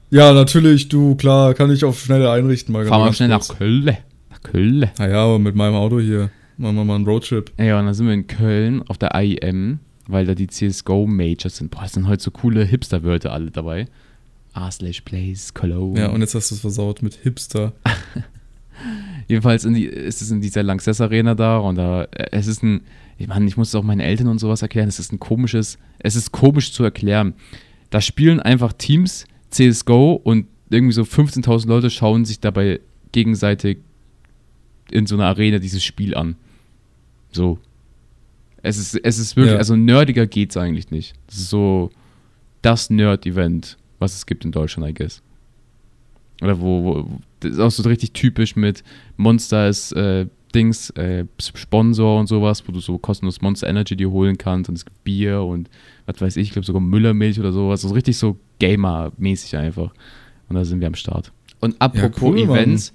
[0.09, 2.71] Ja, natürlich, du, klar, kann ich auf schnelle einrichten.
[2.71, 3.45] Mal Fahren wir ganz schnell nach.
[3.45, 3.97] Köln.
[4.29, 4.89] Nach Köln.
[4.97, 6.29] Naja, aber mit meinem Auto hier.
[6.55, 7.51] Machen wir mal einen Roadtrip.
[7.59, 11.71] Ja, und dann sind wir in Köln auf der IEM, weil da die CSGO-Majors sind.
[11.71, 13.87] Boah, es sind heute so coole Hipster-Wörter alle dabei.
[14.53, 15.99] A slash Place, Cologne.
[15.99, 17.73] Ja, und jetzt hast du es versaut mit Hipster.
[19.27, 22.81] Jedenfalls die, ist es in dieser Lanxess Arena da und da, äh, es ist ein,
[23.17, 25.77] ich meine, ich muss es auch meinen Eltern und sowas erklären, es ist ein komisches,
[25.99, 27.33] es ist komisch zu erklären.
[27.89, 32.79] Da spielen einfach Teams CSGO und irgendwie so 15.000 Leute schauen sich dabei
[33.11, 33.79] gegenseitig
[34.89, 36.35] in so einer Arena dieses Spiel an.
[37.31, 37.59] So.
[38.63, 39.57] Es ist, es ist wirklich, Ja.
[39.59, 41.13] also nerdiger geht's eigentlich nicht.
[41.27, 41.89] Das ist so
[42.61, 45.21] das Nerd-Event, was es gibt in Deutschland, I guess.
[46.41, 48.83] Oder wo, wo das ist auch so richtig typisch mit
[49.17, 54.11] Monster ist äh, Dings, äh, Sponsor und sowas, wo du so kostenlos Monster Energy dir
[54.11, 55.69] holen kannst und es gibt Bier und
[56.05, 57.83] was weiß ich, ich glaube sogar Müllermilch oder sowas.
[57.83, 59.91] Also richtig so Gamer-mäßig einfach.
[60.49, 61.31] Und da sind wir am Start.
[61.61, 62.57] Und apropos cool, Mann.
[62.57, 62.93] Events,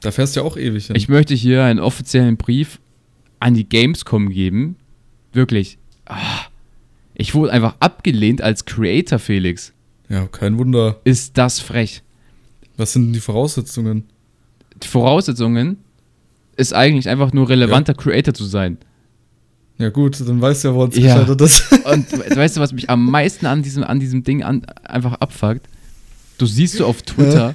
[0.00, 0.96] Da fährst du ja auch ewig hin.
[0.96, 2.78] ich möchte hier einen offiziellen Brief
[3.40, 4.76] an die Gamescom geben.
[5.32, 5.78] Wirklich.
[6.06, 6.18] Ah,
[7.14, 9.72] ich wurde einfach abgelehnt als Creator, Felix.
[10.08, 11.00] ja, kein Wunder.
[11.04, 12.02] Ist das frech?
[12.76, 14.04] Was sind denn die Voraussetzungen?
[14.82, 15.76] Die Voraussetzungen
[16.56, 18.78] ist eigentlich einfach nur relevanter Creator zu sein.
[19.78, 21.14] Ja, gut, dann weißt du ja, woran es Ja.
[21.14, 21.72] gescheitert ist.
[21.86, 25.14] Und we- weißt du, was mich am meisten an diesem, an diesem Ding an, einfach
[25.14, 25.66] abfuckt?
[26.38, 27.54] Du siehst du auf Twitter,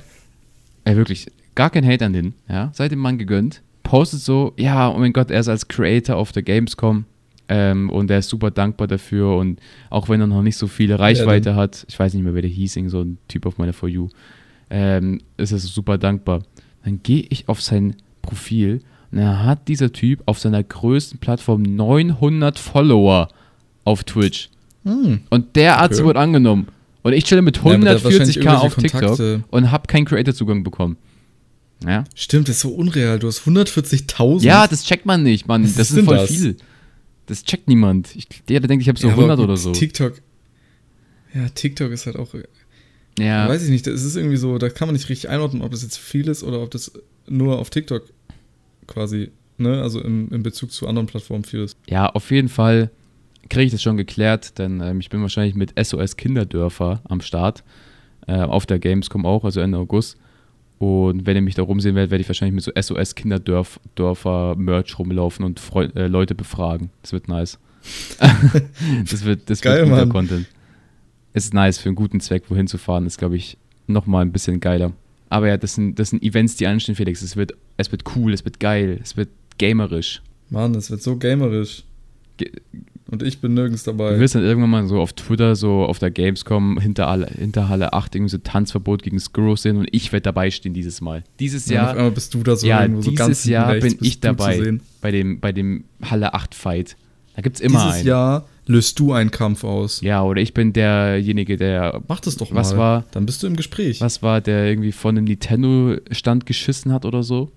[0.83, 4.89] ey, wirklich, gar kein Hate an den, ja, seid dem Mann gegönnt, postet so, ja,
[4.89, 7.05] oh mein Gott, er ist als Creator auf der Gamescom
[7.49, 10.99] ähm, und er ist super dankbar dafür und auch wenn er noch nicht so viele
[10.99, 13.87] Reichweite hat, ich weiß nicht mehr, wer der hieß, so ein Typ auf meiner For
[13.89, 14.09] You,
[14.69, 16.43] ähm, ist er super dankbar.
[16.83, 18.81] Dann gehe ich auf sein Profil
[19.11, 23.29] und dann hat dieser Typ auf seiner größten Plattform 900 Follower
[23.85, 24.49] auf Twitch.
[24.83, 25.21] Hm.
[25.29, 26.05] Und der Arzt Okay.
[26.07, 26.67] wurde angenommen.
[27.03, 29.87] Und ich chille mit Ja, aber der hat wahrscheinlich 140k auf irgendwelche TikTok und habe
[29.87, 30.97] keinen Creator-Zugang bekommen.
[31.85, 32.03] Ja?
[32.15, 33.19] Stimmt, das ist so unreal.
[33.19, 34.41] Du hast 140.000.
[34.43, 35.63] ja, das checkt man nicht, Mann.
[35.63, 36.29] Was Das ist ist voll das?
[36.29, 36.57] viel.
[37.27, 38.15] Das checkt niemand.
[38.15, 39.71] Ich, der, der denkt, ich habe so Ja, aber 100 gut, oder so.
[39.71, 40.21] TikTok.
[41.33, 42.29] Ja, TikTok ist halt auch.
[43.19, 45.71] Ja, Weiß ich nicht, das ist irgendwie so, da kann man nicht richtig einordnen, ob
[45.71, 46.91] das jetzt viel ist oder ob das
[47.27, 48.03] nur auf TikTok
[48.85, 51.77] quasi, ne, also im, im Bezug zu anderen Plattformen viel ist.
[51.89, 52.91] ja, auf jeden Fall
[53.49, 57.63] kriege ich das schon geklärt, denn ähm, ich bin wahrscheinlich mit SOS Kinderdörfer am Start.
[58.27, 60.17] Äh, auf der Gamescom auch, also Ende August.
[60.79, 64.99] Und wenn ihr mich da rumsehen werdet, werde ich wahrscheinlich mit so SOS Kinderdörfer Merch
[64.99, 66.91] rumlaufen und Freu äh, Leute befragen.
[67.01, 67.57] Das wird nice.
[69.09, 70.09] das wird, das Geil, wird guter Mann.
[70.09, 70.47] Content.
[71.33, 73.57] Es ist nice für einen guten Zweck, wohin zu fahren, ist, glaube ich,
[73.87, 74.91] nochmal ein bisschen geiler.
[75.29, 77.21] Aber ja, das sind, das sind Events, die anstehen, Felix.
[77.21, 80.21] Es wird, es wird cool, es wird geil, es wird gamerisch.
[80.49, 81.83] Mann, das wird so gamerisch.
[82.37, 82.51] Ge-
[83.09, 84.19] Und ich bin nirgends Du dabei.
[84.19, 87.93] wirst dann irgendwann mal so auf Twitter, so auf der Gamescom hinter, Halle- hinter Halle
[87.93, 91.23] 8 irgendwie so Tanzverbot gegen Skurros sehen und ich werde dabei stehen dieses Mal.
[91.39, 93.53] Dieses Und auf Jahr, einmal bist du da so ja, irgendwo so dieses ganz hinten
[93.53, 96.97] Jahr bin ich du dabei bei dem, bei dem Halle 8 Fight.
[97.35, 98.07] Da gibt es immer Dieses einen.
[98.07, 100.01] Jahr löst du einen Kampf aus.
[100.01, 102.77] Ja, oder ich bin derjenige, der, Mach das doch Was mal.
[102.79, 104.01] war- Dann bist du im Gespräch.
[104.01, 107.51] was war, der irgendwie von einem Nintendo-Stand geschissen hat oder so.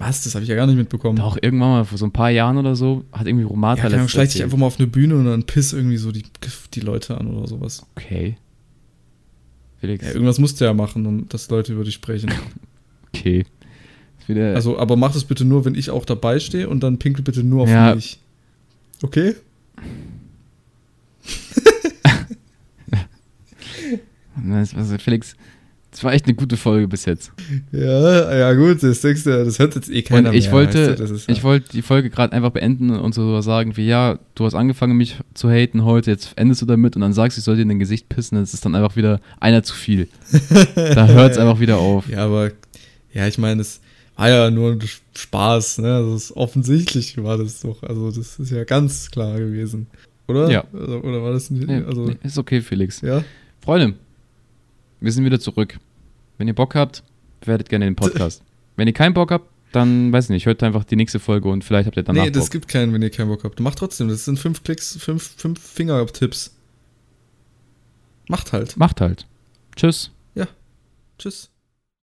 [0.00, 0.24] Was?
[0.24, 1.16] Das habe ich ja gar nicht mitbekommen.
[1.16, 4.10] Doch, irgendwann mal vor so ein paar Jahren oder so, hat irgendwie Romata ja, letztens
[4.12, 6.24] schleicht dich einfach mal auf eine Bühne und dann piss irgendwie so die,
[6.72, 7.84] die Leute an oder sowas.
[7.96, 8.38] Okay.
[9.78, 12.32] Felix, Ja, irgendwas musst du ja machen, um dass Leute über dich sprechen.
[13.14, 13.44] okay.
[14.28, 17.42] Also, aber mach das bitte nur, wenn ich auch dabei stehe und dann pinkel bitte
[17.42, 17.94] nur auf Ja.
[17.94, 18.20] mich.
[19.02, 19.34] Okay?
[24.98, 25.36] Felix,
[25.90, 27.32] das war echt eine gute Folge bis jetzt.
[27.72, 30.52] Ja, ja gut, das denkst du, das hört jetzt eh keiner Und ich mehr.
[30.52, 33.40] wollte, weißt du, das ist ja- ich wollte die Folge gerade einfach beenden und so
[33.40, 37.02] sagen wie, ja, du hast angefangen mich zu haten heute, jetzt endest du damit und
[37.02, 39.20] dann sagst du, ich soll dir in dein Gesicht pissen, das ist dann einfach wieder
[39.40, 40.08] einer zu viel.
[40.76, 42.08] Da hört es einfach wieder auf.
[42.08, 42.52] Ja, aber,
[43.12, 43.80] ja, ich meine, es
[44.16, 44.80] war ja nur ein
[45.16, 45.94] Spaß, ne?
[45.96, 47.82] Also, es offensichtlich war das doch.
[47.82, 49.86] Also, das ist ja ganz klar gewesen.
[50.28, 50.50] Oder?
[50.50, 50.64] Ja.
[50.72, 51.68] Also, oder war das nicht?
[51.68, 53.00] Also, nee, ist okay, Felix.
[53.00, 53.24] ja.
[53.64, 53.94] Freunde,
[55.00, 55.78] wir sind wieder zurück.
[56.38, 57.02] Wenn ihr Bock habt,
[57.44, 58.42] werdet gerne den Podcast.
[58.76, 61.64] Wenn ihr keinen Bock habt, dann weiß ich nicht, hört einfach die nächste Folge und
[61.64, 62.52] vielleicht habt ihr danach nee, das Bock.
[62.52, 63.60] gibt keinen, wenn ihr keinen Bock habt.
[63.60, 66.56] Macht trotzdem, das sind fünf Klicks, fünf, fünf Finger-Tipps.
[68.28, 68.76] Macht halt.
[68.76, 69.26] Macht halt.
[69.76, 70.10] Tschüss.
[71.20, 71.50] Tschüss.